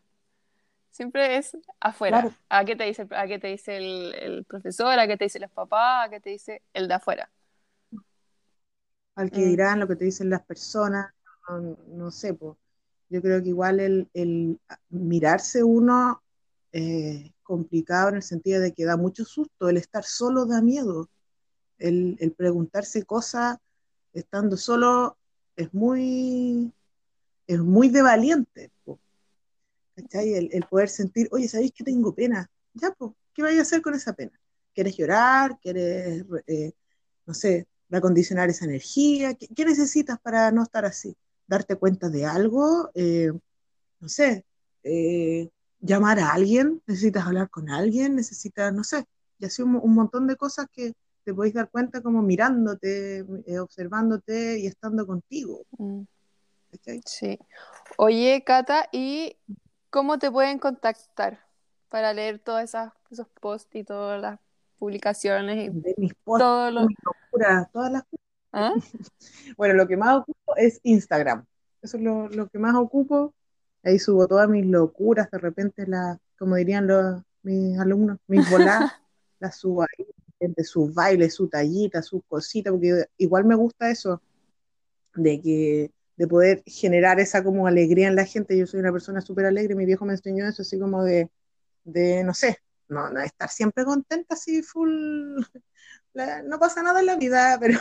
[0.91, 2.29] Siempre es afuera.
[2.47, 4.99] ¿A qué te dice, a qué te dice el, profesor?
[4.99, 6.05] ¿A qué te dicen los papás?
[6.05, 7.31] ¿A qué te dice el de afuera?
[9.15, 9.49] Al que mm.
[9.49, 11.11] dirán, lo que te dicen las personas,
[11.87, 12.55] no, sé, pues.
[13.09, 14.59] yo creo que igual el,
[14.89, 16.21] mirarse uno
[16.71, 21.09] es complicado en el sentido de que da mucho susto, el estar solo da miedo,
[21.77, 23.57] el, el preguntarse cosas
[24.13, 25.17] estando solo
[25.55, 26.71] es muy,
[27.47, 28.71] es muy de valiente.
[30.11, 32.49] El, poder sentir, oye, ¿sabéis que tengo pena?
[32.73, 34.39] Ya, pues, ¿qué vais a hacer con esa pena?
[34.73, 35.59] ¿Quieres llorar?
[35.61, 36.71] ¿Quieres, eh,
[37.25, 39.33] no sé, recondicionar esa energía?
[39.33, 41.15] ¿Qué, necesitas para no estar así?
[41.47, 42.89] ¿Darte cuenta de algo?
[42.93, 43.31] Eh,
[43.99, 44.45] no sé,
[44.83, 45.49] eh,
[45.79, 49.05] llamar a alguien, necesitas hablar con alguien, necesitas, no sé,
[49.39, 53.59] y así un, un montón de cosas que te podéis dar cuenta como mirándote, eh,
[53.59, 55.63] observándote y estando contigo.
[55.77, 56.01] Mm,
[56.71, 57.01] ¿cachai?
[57.05, 57.39] sí.
[57.97, 59.37] Oye, Cata, ¿y
[59.89, 61.39] cómo te pueden contactar
[61.89, 64.39] para leer todos esos posts y todas las
[64.77, 66.87] publicaciones y De mis posts, todo lo...
[66.87, 68.03] mis locuras, todas las
[68.51, 68.73] ¿Ah?
[69.57, 71.45] Bueno, lo que más ocupo es Instagram.
[71.81, 73.33] Eso es lo, lo que más ocupo.
[73.83, 78.91] Ahí subo todas mis locuras, de repente las, como dirían los, mis alumnos, mis voladas,
[79.39, 80.05] las subo ahí,
[80.39, 84.21] de sus bailes, su tallita, sus cositas, porque igual me gusta eso,
[85.15, 88.57] de que de poder generar esa como alegría en la gente.
[88.57, 91.29] Yo soy una persona súper alegre, mi viejo me enseñó eso, así como de,
[91.85, 92.57] de no sé,
[92.89, 95.41] no, no estar siempre contenta, así full,
[96.19, 97.79] la- no pasa nada en la vida, pero,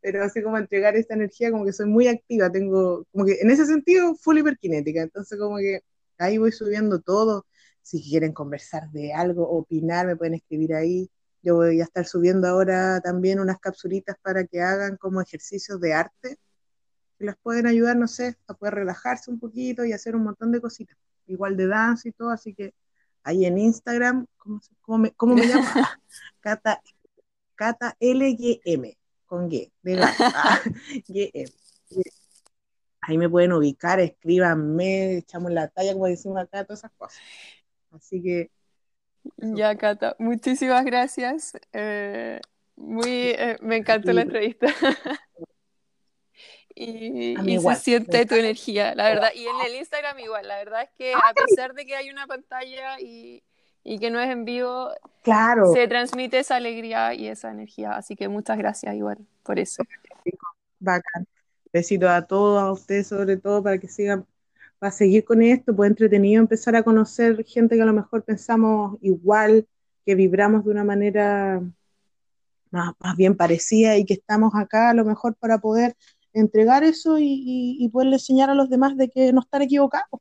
[0.00, 3.50] pero así como entregar esta energía, como que soy muy activa, tengo, como que en
[3.50, 5.82] ese sentido, full hiperkinética, entonces como que
[6.18, 7.46] ahí voy subiendo todo,
[7.82, 11.10] si quieren conversar de algo, opinar, me pueden escribir ahí,
[11.42, 15.92] yo voy a estar subiendo ahora también unas capsulitas para que hagan como ejercicios de
[15.92, 16.38] arte,
[17.18, 20.52] que las pueden ayudar, no sé, a poder relajarse un poquito y hacer un montón
[20.52, 20.96] de cositas,
[21.26, 22.72] igual de danza y todo, así que
[23.22, 25.64] ahí en Instagram, ¿cómo, cómo me, cómo me llamo?
[25.74, 25.98] Ah,
[26.40, 26.80] Cata,
[27.54, 28.96] Cata LGM,
[29.26, 30.60] con G, de ah,
[31.06, 31.50] GM.
[33.00, 37.20] Ahí me pueden ubicar, escríbanme, echamos la talla, como decimos acá, todas esas cosas.
[37.92, 38.50] Así que,
[39.38, 39.54] eso.
[39.56, 41.52] Ya, Cata, muchísimas gracias.
[41.72, 42.40] Eh,
[42.76, 44.66] muy, eh, me encantó la entrevista.
[46.76, 49.30] Y, y se igual, siente tu energía, la verdad.
[49.32, 52.26] Y en el Instagram igual, la verdad es que a pesar de que hay una
[52.26, 53.44] pantalla y,
[53.84, 54.90] y que no es en vivo,
[55.22, 57.92] Claro, se transmite esa alegría y esa energía.
[57.92, 59.84] Así que muchas gracias igual por eso.
[60.80, 61.26] bacán.
[61.72, 64.26] Besitos a todos, a ustedes sobre todo, para que sigan,
[64.78, 68.96] para seguir con esto, pues entretenido empezar a conocer gente que a lo mejor pensamos
[69.02, 69.66] igual,
[70.06, 71.62] que vibramos de una manera
[72.70, 75.96] más, más bien parecida y que estamos acá a lo mejor para poder
[76.32, 80.20] entregar eso y, y, y poderle enseñar a los demás de que no están equivocados,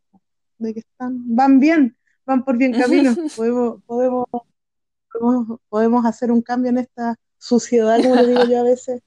[0.58, 4.26] de que están, van bien, van por bien camino, podemos, podemos,
[5.12, 9.02] podemos, podemos hacer un cambio en esta suciedad, como le digo yo a veces,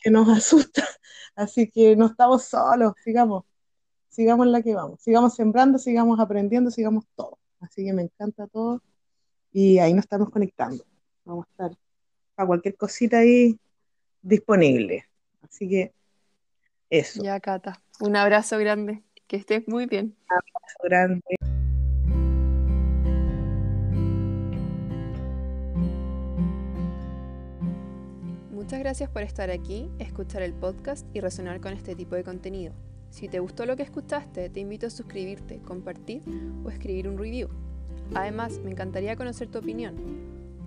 [0.00, 0.84] que nos asusta.
[1.34, 3.44] Así que no estamos solos, sigamos,
[4.08, 7.38] sigamos en la que vamos, sigamos sembrando, sigamos aprendiendo, sigamos todo.
[7.60, 8.82] Así que me encanta todo
[9.52, 10.84] y ahí nos estamos conectando.
[11.24, 11.78] Vamos a estar
[12.36, 13.58] a cualquier cosita ahí
[14.22, 15.06] disponible.
[15.42, 15.92] Así que
[16.88, 19.02] eso, Ya, Cata, un abrazo grande.
[19.26, 20.16] Que estés muy bien.
[20.84, 21.55] grande.
[28.66, 32.72] Muchas gracias por estar aquí, escuchar el podcast y resonar con este tipo de contenido.
[33.10, 36.24] Si te gustó lo que escuchaste, te invito a suscribirte, compartir
[36.64, 37.48] o escribir un review.
[38.12, 39.94] Además, me encantaría conocer tu opinión,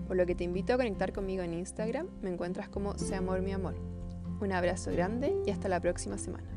[0.08, 3.42] por lo que te invito a conectar conmigo en Instagram, me encuentras como Sea Amor
[3.42, 3.76] Mi Amor.
[4.40, 6.48] Un abrazo grande y hasta la próxima semana.